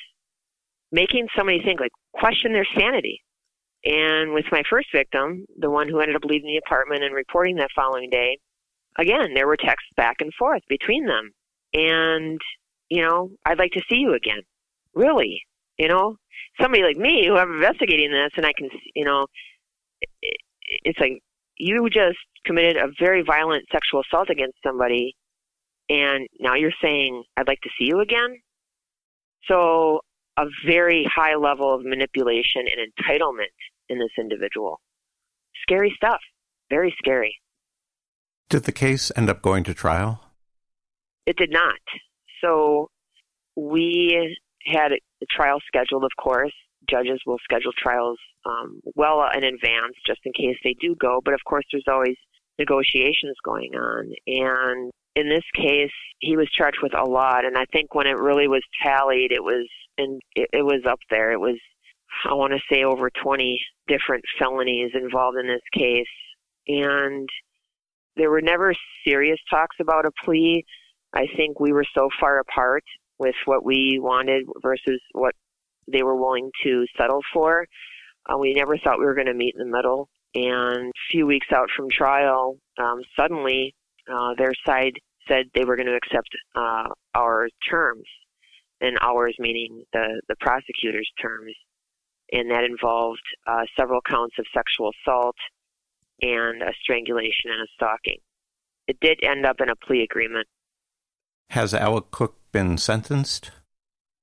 making 0.91 1.27
somebody 1.35 1.61
think, 1.63 1.79
like, 1.79 1.91
question 2.13 2.53
their 2.53 2.67
sanity. 2.77 3.21
And 3.85 4.33
with 4.33 4.45
my 4.51 4.63
first 4.69 4.87
victim, 4.91 5.45
the 5.59 5.69
one 5.69 5.87
who 5.87 5.99
ended 5.99 6.15
up 6.15 6.25
leaving 6.25 6.47
the 6.47 6.61
apartment 6.65 7.03
and 7.03 7.13
reporting 7.13 7.55
that 7.57 7.69
following 7.75 8.09
day, 8.09 8.39
again, 8.97 9.33
there 9.35 9.47
were 9.47 9.57
texts 9.57 9.89
back 9.95 10.17
and 10.19 10.33
forth 10.33 10.63
between 10.67 11.05
them. 11.05 11.31
And, 11.73 12.41
you 12.89 13.03
know, 13.03 13.29
I'd 13.45 13.59
like 13.59 13.71
to 13.73 13.83
see 13.87 13.97
you 13.97 14.13
again. 14.13 14.41
Really? 14.95 15.41
You 15.77 15.87
know, 15.87 16.15
somebody 16.59 16.83
like 16.83 16.97
me 16.97 17.27
who 17.27 17.37
I'm 17.37 17.55
investigating 17.55 18.11
this 18.11 18.31
and 18.37 18.45
I 18.45 18.53
can, 18.57 18.69
you 18.95 19.05
know, 19.05 19.27
it's 20.83 20.99
like 20.99 21.19
you 21.57 21.87
just 21.89 22.17
committed 22.45 22.77
a 22.77 22.87
very 22.99 23.21
violent 23.21 23.65
sexual 23.71 24.01
assault 24.01 24.29
against 24.29 24.57
somebody 24.65 25.15
and 25.89 26.27
now 26.39 26.55
you're 26.55 26.71
saying, 26.81 27.23
I'd 27.37 27.47
like 27.47 27.61
to 27.61 27.69
see 27.77 27.85
you 27.85 27.99
again? 27.99 28.39
So 29.47 29.99
a 30.37 30.45
very 30.65 31.07
high 31.13 31.35
level 31.35 31.73
of 31.73 31.85
manipulation 31.85 32.65
and 32.65 32.91
entitlement 32.91 33.53
in 33.89 33.99
this 33.99 34.11
individual. 34.17 34.79
Scary 35.61 35.93
stuff. 35.95 36.19
Very 36.69 36.93
scary. 36.97 37.35
Did 38.49 38.63
the 38.63 38.71
case 38.71 39.11
end 39.15 39.29
up 39.29 39.41
going 39.41 39.63
to 39.65 39.73
trial? 39.73 40.21
It 41.25 41.37
did 41.37 41.51
not. 41.51 41.79
So 42.41 42.89
we 43.55 44.37
had 44.65 44.91
a 44.91 45.25
trial 45.29 45.59
scheduled, 45.67 46.03
of 46.03 46.11
course. 46.21 46.53
Judges 46.89 47.19
will 47.25 47.39
schedule 47.43 47.71
trials 47.77 48.19
um, 48.45 48.79
well 48.95 49.23
in 49.35 49.43
advance 49.43 49.95
just 50.05 50.19
in 50.25 50.33
case 50.33 50.57
they 50.63 50.75
do 50.79 50.95
go. 50.99 51.19
But 51.23 51.33
of 51.33 51.39
course, 51.47 51.65
there's 51.71 51.85
always 51.87 52.15
negotiations 52.59 53.35
going 53.43 53.73
on. 53.75 54.11
And 54.27 54.91
in 55.15 55.29
this 55.29 55.43
case, 55.55 55.91
he 56.19 56.37
was 56.37 56.49
charged 56.51 56.79
with 56.83 56.93
a 56.95 57.03
lot. 57.03 57.45
And 57.45 57.57
I 57.57 57.65
think 57.73 57.95
when 57.95 58.07
it 58.07 58.17
really 58.19 58.47
was 58.47 58.61
tallied, 58.83 59.31
it 59.31 59.43
was 59.43 59.67
and 59.97 60.21
it, 60.35 60.49
it 60.53 60.63
was 60.63 60.81
up 60.87 60.99
there. 61.09 61.31
It 61.31 61.39
was 61.39 61.57
I 62.29 62.33
want 62.33 62.53
to 62.53 62.59
say 62.73 62.83
over 62.83 63.09
20 63.23 63.59
different 63.87 64.23
felonies 64.39 64.91
involved 64.93 65.37
in 65.37 65.47
this 65.47 65.61
case. 65.73 66.05
And 66.67 67.27
there 68.15 68.31
were 68.31 68.41
never 68.41 68.73
serious 69.07 69.39
talks 69.49 69.75
about 69.79 70.05
a 70.05 70.11
plea. 70.23 70.63
I 71.13 71.27
think 71.35 71.59
we 71.59 71.73
were 71.73 71.85
so 71.95 72.09
far 72.19 72.39
apart 72.39 72.83
with 73.19 73.35
what 73.45 73.65
we 73.65 73.99
wanted 74.01 74.45
versus 74.61 75.01
what 75.13 75.35
they 75.91 76.03
were 76.03 76.15
willing 76.15 76.51
to 76.63 76.85
settle 76.97 77.21
for. 77.33 77.65
Uh, 78.27 78.37
we 78.37 78.53
never 78.53 78.77
thought 78.77 78.99
we 78.99 79.05
were 79.05 79.15
going 79.15 79.27
to 79.27 79.33
meet 79.33 79.55
in 79.57 79.69
the 79.69 79.75
middle. 79.77 80.09
And 80.33 80.89
a 80.89 81.11
few 81.11 81.25
weeks 81.27 81.47
out 81.53 81.69
from 81.75 81.87
trial, 81.89 82.57
um, 82.77 83.01
suddenly 83.17 83.73
uh, 84.11 84.33
their 84.37 84.53
side 84.65 84.93
said 85.27 85.45
they 85.53 85.65
were 85.65 85.75
going 85.75 85.87
to 85.87 85.95
accept 85.95 86.29
uh, 86.55 86.87
our 87.15 87.49
terms. 87.69 88.05
and 88.81 88.97
ours 89.01 89.35
meaning 89.39 89.83
the, 89.93 90.21
the 90.27 90.35
prosecutor's 90.41 91.09
terms. 91.21 91.53
And 92.31 92.49
that 92.51 92.63
involved 92.63 93.21
uh, 93.45 93.65
several 93.77 94.01
counts 94.01 94.35
of 94.39 94.45
sexual 94.53 94.91
assault 94.91 95.35
and 96.21 96.61
a 96.61 96.71
strangulation 96.81 97.51
and 97.51 97.61
a 97.61 97.67
stalking. 97.75 98.17
It 98.87 98.99
did 98.99 99.19
end 99.23 99.45
up 99.45 99.61
in 99.61 99.69
a 99.69 99.75
plea 99.75 100.03
agreement. 100.03 100.47
Has 101.51 101.73
Alec 101.73 102.11
Cook 102.11 102.35
been 102.51 102.77
sentenced? 102.77 103.51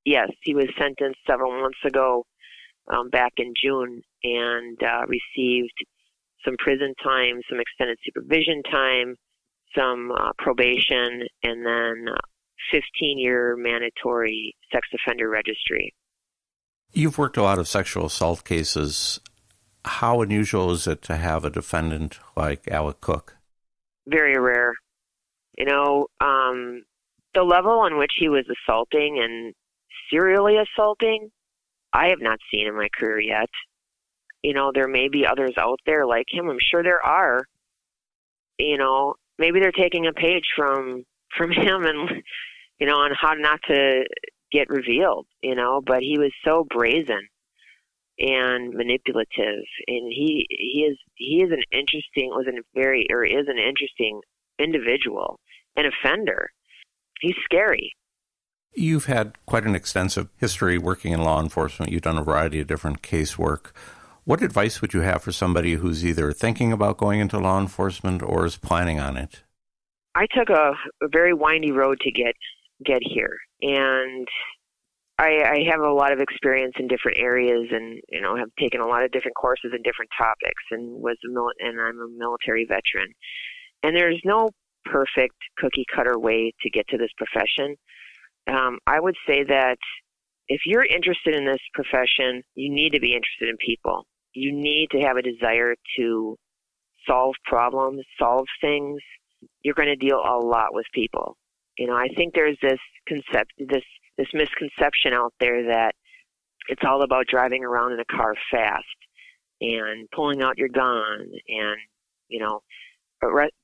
Yes, 0.05 0.31
he 0.43 0.55
was 0.55 0.67
sentenced 0.79 1.21
several 1.27 1.53
months 1.61 1.79
ago, 1.85 2.25
um, 2.93 3.09
back 3.11 3.35
in 3.37 3.55
June, 3.61 4.03
and 4.25 4.79
uh, 4.83 5.07
received 5.07 5.75
some 6.45 6.57
prison 6.59 6.95
time, 7.03 7.41
some 7.49 7.61
extended 7.61 7.99
supervision 8.05 8.62
time, 8.65 9.15
some 9.77 10.11
uh, 10.11 10.33
probation, 10.38 11.23
and 11.45 11.65
then 11.65 12.07
15 12.73 13.19
year 13.19 13.57
mandatory 13.57 14.55
sex 14.73 14.88
offender 14.95 15.29
registry. 15.29 15.95
You've 16.92 17.16
worked 17.16 17.37
a 17.38 17.42
lot 17.42 17.59
of 17.59 17.68
sexual 17.68 18.07
assault 18.07 18.44
cases. 18.44 19.18
How 19.85 20.20
unusual 20.20 20.70
is 20.72 20.87
it 20.87 21.02
to 21.02 21.16
have 21.16 21.44
a 21.44 21.50
defendant 21.50 22.18
like 22.37 22.68
Alec 22.68 23.00
Cook? 23.00 23.37
Very 24.07 24.38
rare. 24.38 24.74
You 25.57 25.64
know, 25.64 26.07
um, 26.20 26.83
the 27.35 27.42
level 27.42 27.81
on 27.81 27.98
which 27.98 28.12
he 28.18 28.28
was 28.28 28.44
assaulting 28.48 29.20
and 29.22 29.55
serially 30.11 30.57
assaulting, 30.59 31.31
I 31.92 32.09
have 32.09 32.20
not 32.20 32.38
seen 32.50 32.66
in 32.66 32.76
my 32.76 32.88
career 32.94 33.20
yet. 33.20 33.48
You 34.42 34.52
know, 34.52 34.70
there 34.74 34.88
may 34.88 35.09
be 35.09 35.26
others 35.26 35.52
out 35.59 35.78
there 35.87 36.05
like 36.07 36.26
him. 36.28 36.48
I'm 36.48 36.59
sure 36.61 36.83
there 36.83 37.05
are. 37.05 37.40
You 38.59 38.76
know, 38.76 39.14
maybe 39.38 39.61
they're 39.61 39.72
taking 39.72 40.07
a 40.07 40.12
page 40.12 40.44
from 40.55 41.05
from 41.37 41.50
him 41.52 41.85
and 41.85 42.22
you 42.78 42.87
know 42.87 42.98
on 42.98 43.12
how 43.18 43.33
not 43.35 43.61
to 43.68 44.05
get 44.53 44.69
revealed. 44.69 45.27
You 45.43 45.55
know, 45.55 45.81
but 45.85 46.01
he 46.01 46.19
was 46.19 46.33
so 46.45 46.67
brazen 46.69 47.29
and 48.19 48.75
manipulative, 48.75 49.65
and 49.87 50.12
he 50.12 50.47
he 50.49 50.87
is 50.88 50.99
he 51.15 51.43
is 51.43 51.51
an 51.51 51.62
interesting 51.73 52.31
was 52.31 52.47
a 52.47 52.62
very 52.75 53.07
or 53.11 53.25
is 53.25 53.49
an 53.49 53.59
interesting 53.59 54.21
individual, 54.59 55.41
an 55.77 55.87
offender. 55.87 56.51
He's 57.21 57.37
scary. 57.45 57.93
You've 58.75 59.05
had 59.05 59.35
quite 59.45 59.65
an 59.65 59.75
extensive 59.75 60.29
history 60.38 60.79
working 60.79 61.12
in 61.12 61.23
law 61.23 61.41
enforcement. 61.41 61.93
You've 61.93 62.03
done 62.03 62.19
a 62.19 62.25
variety 62.25 62.61
of 62.61 62.67
different 62.67 63.03
casework. 63.03 63.73
What 64.25 64.43
advice 64.43 64.81
would 64.81 64.95
you 64.95 65.01
have 65.01 65.23
for 65.23 65.33
somebody 65.33 65.75
who's 65.75 66.05
either 66.05 66.33
thinking 66.33 66.73
about 66.73 66.97
going 66.97 67.21
into 67.21 67.38
law 67.38 67.61
enforcement 67.61 68.23
or 68.23 68.47
is 68.47 68.57
planning 68.57 68.99
on 68.99 69.17
it? 69.17 69.43
I 70.15 70.27
took 70.33 70.49
a, 70.49 70.73
a 71.03 71.09
very 71.09 71.35
windy 71.35 71.73
road 71.73 71.99
to 72.01 72.11
get 72.11 72.35
get 72.85 73.01
here, 73.03 73.37
and 73.62 74.29
I, 75.18 75.42
I 75.44 75.70
have 75.70 75.81
a 75.81 75.92
lot 75.92 76.12
of 76.12 76.20
experience 76.20 76.75
in 76.79 76.88
different 76.88 77.18
areas, 77.18 77.68
and 77.70 78.01
you 78.09 78.20
know 78.20 78.37
have 78.37 78.51
taken 78.59 78.81
a 78.81 78.87
lot 78.87 79.05
of 79.05 79.12
different 79.12 79.37
courses 79.37 79.72
in 79.75 79.83
different 79.83 80.11
topics, 80.16 80.62
and 80.70 81.01
was 81.01 81.16
a 81.25 81.33
mil- 81.33 81.53
and 81.61 81.81
I'm 81.81 81.98
a 82.01 82.09
military 82.09 82.66
veteran. 82.66 83.12
And 83.83 83.96
there's 83.96 84.20
no 84.25 84.51
perfect 84.85 85.37
cookie 85.59 85.87
cutter 85.94 86.18
way 86.18 86.53
to 86.62 86.70
get 86.70 86.87
to 86.88 86.98
this 86.98 87.11
profession. 87.16 87.77
Um, 88.48 88.79
I 88.87 89.01
would 89.01 89.16
say 89.27 89.44
that 89.44 89.79
if 90.48 90.62
you're 90.66 90.85
interested 90.85 91.35
in 91.35 91.46
this 91.46 91.61
profession, 91.72 92.42
you 92.55 92.72
need 92.72 92.90
to 92.90 93.01
be 93.01 93.14
interested 93.14 93.48
in 93.48 93.57
people 93.64 94.07
you 94.35 94.53
need 94.53 94.88
to 94.92 95.01
have 95.01 95.16
a 95.16 95.22
desire 95.22 95.75
to 95.98 96.37
solve 97.07 97.35
problems, 97.44 98.03
solve 98.18 98.46
things. 98.61 99.01
You're 99.62 99.75
going 99.75 99.88
to 99.88 99.96
deal 99.96 100.18
a 100.18 100.38
lot 100.38 100.68
with 100.72 100.87
people. 100.94 101.37
You 101.79 101.87
know, 101.87 101.95
I 101.95 102.09
think 102.17 102.35
there's 102.35 102.59
this 102.63 102.79
concept, 103.09 103.53
this 103.59 103.85
this 104.19 104.29
misconception 104.35 105.15
out 105.15 105.33
there 105.41 105.65
that 105.69 105.95
it's 106.69 106.83
all 106.87 107.03
about 107.03 107.27
driving 107.27 107.65
around 107.65 107.93
in 107.93 108.01
a 108.01 108.05
car 108.05 108.35
fast 108.51 108.85
and 109.61 110.09
pulling 110.15 110.43
out 110.43 110.59
your 110.59 110.69
gun 110.69 111.27
and 111.49 111.77
you 112.29 112.41
know 112.41 112.61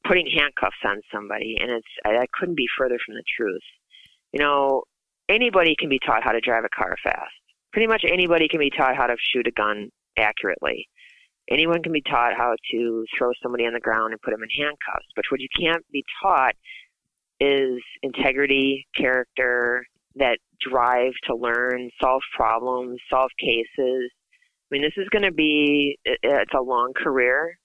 putting 0.05 0.27
handcuffs 0.27 0.77
on 0.85 1.01
somebody 1.13 1.57
and 1.61 1.71
it's 1.71 1.87
I 2.05 2.27
couldn't 2.33 2.57
be 2.57 2.67
further 2.79 2.97
from 3.05 3.17
the 3.17 3.25
truth 3.37 3.61
you 4.33 4.41
know 4.41 4.85
anybody 5.29 5.75
can 5.79 5.91
be 5.91 5.99
taught 5.99 6.25
how 6.25 6.33
to 6.33 6.41
drive 6.41 6.65
a 6.65 6.75
car 6.75 6.97
fast 7.03 7.35
pretty 7.73 7.87
much 7.87 8.05
anybody 8.07 8.49
can 8.49 8.61
be 8.61 8.71
taught 8.71 8.97
how 8.97 9.07
to 9.07 9.17
shoot 9.33 9.47
a 9.47 9.53
gun 9.53 9.91
accurately. 10.17 10.89
Anyone 11.51 11.83
can 11.83 11.93
be 11.93 12.03
taught 12.03 12.37
how 12.37 12.55
to 12.73 13.05
throw 13.17 13.31
somebody 13.43 13.65
on 13.65 13.73
the 13.73 13.81
ground 13.81 14.13
and 14.13 14.21
put 14.21 14.33
them 14.33 14.43
in 14.43 14.51
handcuffs, 14.51 15.07
but 15.17 15.25
what 15.31 15.41
you 15.41 15.49
can't 15.59 15.85
be 15.91 16.05
taught 16.23 16.55
is 17.41 17.81
integrity, 18.03 18.87
character, 18.97 19.85
that 20.17 20.39
drive 20.61 21.13
to 21.25 21.37
learn, 21.37 21.91
solve 22.01 22.23
problems, 22.35 23.01
solve 23.11 23.31
cases. 23.39 24.11
I 24.11 24.69
mean, 24.71 24.83
this 24.83 24.93
is 24.97 25.09
going 25.11 25.23
to 25.23 25.33
be, 25.33 25.99
it's 26.05 26.55
a 26.55 26.61
long 26.61 26.93
career. 26.95 27.57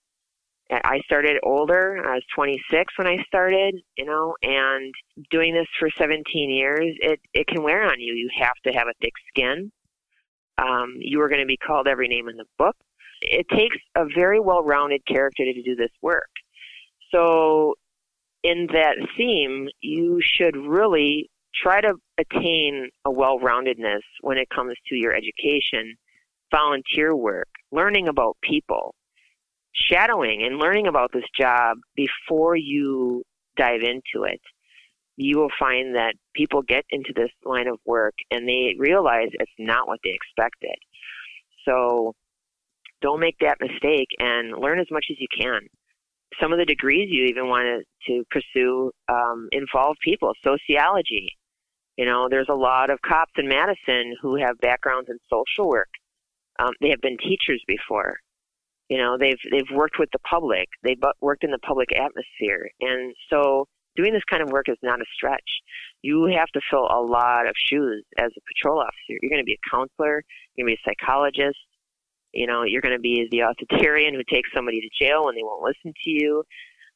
I 0.72 1.02
started 1.06 1.38
older. 1.44 2.02
I 2.06 2.16
was 2.16 2.24
26 2.36 2.94
when 2.98 3.08
I 3.08 3.18
started, 3.28 3.76
you 3.98 4.06
know, 4.06 4.36
and 4.42 4.94
doing 5.30 5.54
this 5.54 5.68
for 5.78 5.90
17 5.98 6.50
years, 6.50 6.96
it, 7.02 7.20
it 7.34 7.48
can 7.48 7.64
wear 7.64 7.84
on 7.84 8.00
you. 8.00 8.14
You 8.14 8.30
have 8.40 8.56
to 8.66 8.72
have 8.72 8.88
a 8.88 8.94
thick 9.02 9.14
skin. 9.30 9.72
Um, 10.58 10.96
you 11.00 11.22
are 11.22 11.30
going 11.30 11.42
to 11.42 11.48
be 11.48 11.58
called 11.58 11.88
every 11.88 12.08
name 12.08 12.30
in 12.30 12.38
the 12.38 12.46
book. 12.58 12.76
It 13.22 13.48
takes 13.50 13.78
a 13.96 14.06
very 14.16 14.40
well 14.40 14.64
rounded 14.64 15.06
character 15.06 15.44
to 15.44 15.62
do 15.64 15.76
this 15.76 15.92
work. 16.02 16.30
So, 17.12 17.76
in 18.44 18.68
that 18.74 18.96
theme, 19.18 19.70
you 19.82 20.20
should 20.22 20.56
really 20.56 21.30
try 21.56 21.82
to 21.82 21.94
attain 22.18 22.90
a 23.06 23.12
well 23.12 23.40
roundedness 23.40 24.02
when 24.22 24.38
it 24.38 24.50
comes 24.54 24.74
to 24.88 24.96
your 24.96 25.14
education, 25.14 25.96
volunteer 26.52 27.16
work, 27.16 27.48
learning 27.72 28.08
about 28.08 28.38
people, 28.42 28.96
shadowing, 29.74 30.44
and 30.44 30.60
learning 30.60 30.88
about 30.88 31.12
this 31.14 31.24
job 31.38 31.78
before 31.96 32.56
you 32.56 33.24
dive 33.56 33.82
into 33.82 34.26
it 34.26 34.42
you 35.16 35.38
will 35.38 35.52
find 35.60 35.96
that 35.96 36.16
people 36.34 36.62
get 36.62 36.86
into 36.90 37.14
this 37.16 37.30
line 37.46 37.68
of 37.68 37.80
work 37.86 38.16
and 38.32 38.48
they 38.48 38.76
realize 38.78 39.30
it's 39.34 39.52
not 39.60 39.88
what 39.88 40.00
they 40.04 40.12
expected. 40.12 40.76
So 41.66 42.14
don't 43.02 43.20
make 43.20 43.38
that 43.40 43.58
mistake 43.60 44.08
and 44.20 44.58
learn 44.58 44.80
as 44.80 44.88
much 44.90 45.06
as 45.12 45.18
you 45.20 45.28
can. 45.38 45.62
Some 46.42 46.52
of 46.52 46.60
the 46.60 46.66
degrees 46.66 47.10
you 47.12 47.26
even 47.26 47.48
want 47.48 47.86
to 48.08 48.24
pursue 48.32 48.92
um, 49.10 49.48
involve 49.52 49.98
people, 50.04 50.34
sociology. 50.44 51.30
You 51.98 52.06
know, 52.06 52.28
there's 52.30 52.50
a 52.50 52.56
lot 52.56 52.90
of 52.90 53.00
cops 53.02 53.34
in 53.38 53.48
Madison 53.48 54.16
who 54.22 54.36
have 54.36 54.58
backgrounds 54.60 55.10
in 55.10 55.18
social 55.30 55.70
work. 55.70 55.90
Um, 56.60 56.72
they 56.82 56.90
have 56.90 57.02
been 57.02 57.18
teachers 57.18 57.64
before. 57.68 58.18
You 58.90 58.98
know, 58.98 59.18
they've 59.18 59.40
they've 59.52 59.70
worked 59.72 59.98
with 60.00 60.10
the 60.12 60.20
public. 60.20 60.68
They've 60.84 61.02
worked 61.22 61.44
in 61.44 61.52
the 61.52 61.60
public 61.60 61.90
atmosphere, 61.94 62.70
and 62.82 63.16
so 63.30 63.68
doing 63.96 64.14
this 64.14 64.24
kind 64.30 64.44
of 64.44 64.50
work 64.50 64.70
is 64.70 64.78
not 64.82 65.02
a 65.02 65.06
stretch. 65.16 65.62
You 66.02 66.26
have 66.36 66.50
to 66.50 66.62
fill 66.70 66.86
a 66.86 67.02
lot 67.02 67.48
of 67.48 67.56
shoes 67.56 68.04
as 68.18 68.32
a 68.36 68.42
patrol 68.48 68.80
officer. 68.80 69.18
You're 69.22 69.30
going 69.30 69.42
to 69.42 69.46
be 69.46 69.58
a 69.58 69.70
counselor, 69.70 70.24
you're 70.56 70.66
going 70.66 70.76
to 70.76 70.78
be 70.78 70.82
a 70.82 70.90
psychologist, 70.90 71.60
you 72.34 72.48
know, 72.48 72.64
you're 72.64 72.82
going 72.82 72.96
to 72.96 73.02
be 73.02 73.28
the 73.32 73.42
authoritarian 73.42 74.14
who 74.14 74.24
takes 74.24 74.50
somebody 74.56 74.82
to 74.82 75.06
jail 75.06 75.26
when 75.26 75.36
they 75.36 75.44
won't 75.44 75.64
listen 75.64 75.94
to 76.04 76.10
you. 76.10 76.44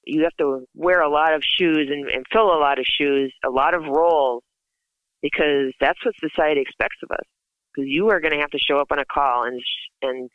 You 0.03 0.23
have 0.23 0.35
to 0.39 0.65
wear 0.73 1.01
a 1.01 1.09
lot 1.09 1.33
of 1.33 1.43
shoes 1.43 1.89
and, 1.91 2.09
and 2.09 2.25
fill 2.31 2.47
a 2.47 2.59
lot 2.59 2.79
of 2.79 2.85
shoes, 2.85 3.33
a 3.45 3.49
lot 3.49 3.73
of 3.73 3.83
roles, 3.83 4.41
because 5.21 5.73
that's 5.79 6.03
what 6.03 6.15
society 6.19 6.61
expects 6.61 6.97
of 7.03 7.11
us. 7.11 7.25
Because 7.73 7.89
you 7.89 8.09
are 8.09 8.19
going 8.19 8.33
to 8.33 8.39
have 8.39 8.49
to 8.51 8.59
show 8.59 8.77
up 8.77 8.87
on 8.91 8.99
a 8.99 9.05
call 9.05 9.43
and 9.43 9.61
and 10.01 10.29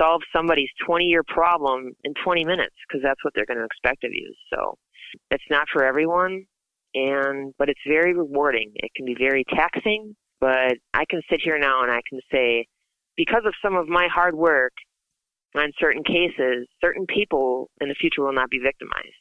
solve 0.00 0.20
somebody's 0.34 0.68
20 0.86 1.06
year 1.06 1.22
problem 1.26 1.92
in 2.04 2.12
20 2.22 2.44
minutes, 2.44 2.74
because 2.86 3.02
that's 3.02 3.24
what 3.24 3.32
they're 3.34 3.46
going 3.46 3.58
to 3.58 3.64
expect 3.64 4.04
of 4.04 4.10
you. 4.12 4.32
So 4.52 4.76
it's 5.30 5.44
not 5.50 5.66
for 5.72 5.84
everyone, 5.84 6.44
and 6.94 7.54
but 7.58 7.68
it's 7.68 7.80
very 7.88 8.14
rewarding. 8.14 8.72
It 8.76 8.90
can 8.94 9.06
be 9.06 9.16
very 9.18 9.44
taxing, 9.48 10.14
but 10.40 10.74
I 10.94 11.04
can 11.08 11.22
sit 11.30 11.40
here 11.42 11.58
now 11.58 11.82
and 11.82 11.90
I 11.90 12.00
can 12.08 12.20
say, 12.30 12.66
because 13.16 13.42
of 13.46 13.54
some 13.62 13.76
of 13.76 13.88
my 13.88 14.08
hard 14.12 14.34
work 14.34 14.72
on 15.54 15.72
certain 15.78 16.04
cases, 16.04 16.66
certain 16.80 17.06
people 17.06 17.70
in 17.80 17.88
the 17.88 17.94
future 17.94 18.22
will 18.22 18.32
not 18.32 18.50
be 18.50 18.58
victimized. 18.58 19.16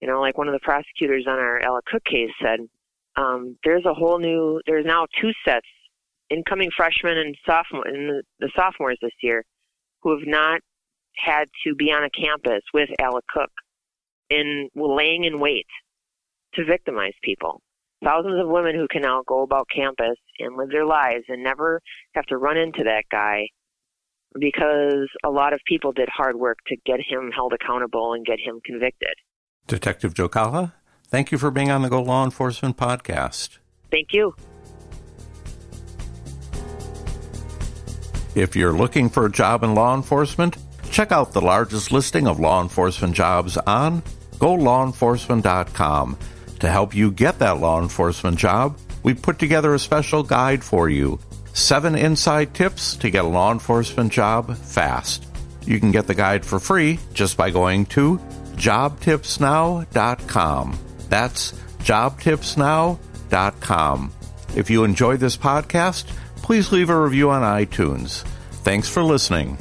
You 0.00 0.08
know, 0.08 0.20
like 0.20 0.38
one 0.38 0.48
of 0.48 0.54
the 0.54 0.60
prosecutors 0.60 1.24
on 1.26 1.38
our 1.38 1.60
Alec 1.60 1.84
Cook 1.86 2.04
case 2.04 2.30
said, 2.42 2.60
um, 3.16 3.56
there's 3.64 3.84
a 3.84 3.94
whole 3.94 4.18
new, 4.18 4.60
there's 4.66 4.86
now 4.86 5.06
two 5.20 5.32
sets, 5.44 5.66
incoming 6.30 6.70
freshmen 6.74 7.18
and 7.18 7.36
sophomore, 7.44 7.86
and 7.86 8.22
the, 8.38 8.50
sophomores 8.56 8.98
this 9.02 9.12
year, 9.22 9.44
who 10.02 10.18
have 10.18 10.26
not 10.26 10.60
had 11.16 11.48
to 11.64 11.74
be 11.74 11.92
on 11.92 12.04
a 12.04 12.10
campus 12.10 12.62
with 12.72 12.88
Alec 13.00 13.24
Cook 13.28 13.50
in 14.30 14.68
laying 14.74 15.24
in 15.24 15.40
wait 15.40 15.66
to 16.54 16.64
victimize 16.64 17.12
people. 17.22 17.60
Thousands 18.02 18.40
of 18.40 18.48
women 18.48 18.74
who 18.74 18.86
can 18.88 19.02
now 19.02 19.22
go 19.26 19.42
about 19.42 19.68
campus 19.74 20.16
and 20.38 20.56
live 20.56 20.70
their 20.70 20.86
lives 20.86 21.24
and 21.28 21.42
never 21.42 21.80
have 22.14 22.24
to 22.26 22.38
run 22.38 22.56
into 22.56 22.84
that 22.84 23.04
guy 23.10 23.48
because 24.38 25.08
a 25.24 25.28
lot 25.28 25.52
of 25.52 25.60
people 25.66 25.92
did 25.92 26.08
hard 26.08 26.36
work 26.36 26.58
to 26.68 26.76
get 26.86 27.00
him 27.06 27.30
held 27.34 27.52
accountable 27.52 28.14
and 28.14 28.24
get 28.24 28.38
him 28.40 28.60
convicted. 28.64 29.14
Detective 29.66 30.14
Joe 30.14 30.28
Calla, 30.28 30.74
thank 31.08 31.30
you 31.30 31.36
for 31.36 31.50
being 31.50 31.70
on 31.70 31.82
the 31.82 31.90
Go 31.90 32.02
Law 32.02 32.24
Enforcement 32.24 32.78
podcast. 32.78 33.58
Thank 33.90 34.12
you. 34.12 34.34
If 38.34 38.56
you're 38.56 38.72
looking 38.72 39.10
for 39.10 39.26
a 39.26 39.30
job 39.30 39.62
in 39.62 39.74
law 39.74 39.94
enforcement, 39.94 40.56
check 40.90 41.12
out 41.12 41.32
the 41.32 41.40
largest 41.40 41.92
listing 41.92 42.26
of 42.26 42.40
law 42.40 42.62
enforcement 42.62 43.14
jobs 43.14 43.58
on 43.58 44.02
golawenforcement.com. 44.38 46.16
To 46.60 46.68
help 46.68 46.94
you 46.94 47.10
get 47.10 47.40
that 47.40 47.58
law 47.58 47.80
enforcement 47.80 48.38
job, 48.38 48.78
we 49.02 49.14
put 49.14 49.38
together 49.38 49.72
a 49.74 49.78
special 49.78 50.22
guide 50.22 50.62
for 50.62 50.88
you. 50.88 51.18
Seven 51.52 51.96
inside 51.96 52.54
tips 52.54 52.94
to 52.96 53.10
get 53.10 53.24
a 53.24 53.28
law 53.28 53.52
enforcement 53.52 54.12
job 54.12 54.56
fast. 54.56 55.26
You 55.66 55.80
can 55.80 55.90
get 55.90 56.06
the 56.06 56.14
guide 56.14 56.44
for 56.44 56.60
free 56.60 57.00
just 57.12 57.36
by 57.36 57.50
going 57.50 57.86
to 57.86 58.18
jobtipsnow.com. 58.56 60.78
That's 61.08 61.52
jobtipsnow.com. 61.80 64.12
If 64.56 64.68
you 64.70 64.84
enjoyed 64.84 65.20
this 65.20 65.36
podcast, 65.36 66.06
please 66.36 66.72
leave 66.72 66.88
a 66.90 67.00
review 67.00 67.30
on 67.30 67.42
iTunes. 67.42 68.22
Thanks 68.62 68.88
for 68.88 69.02
listening. 69.02 69.58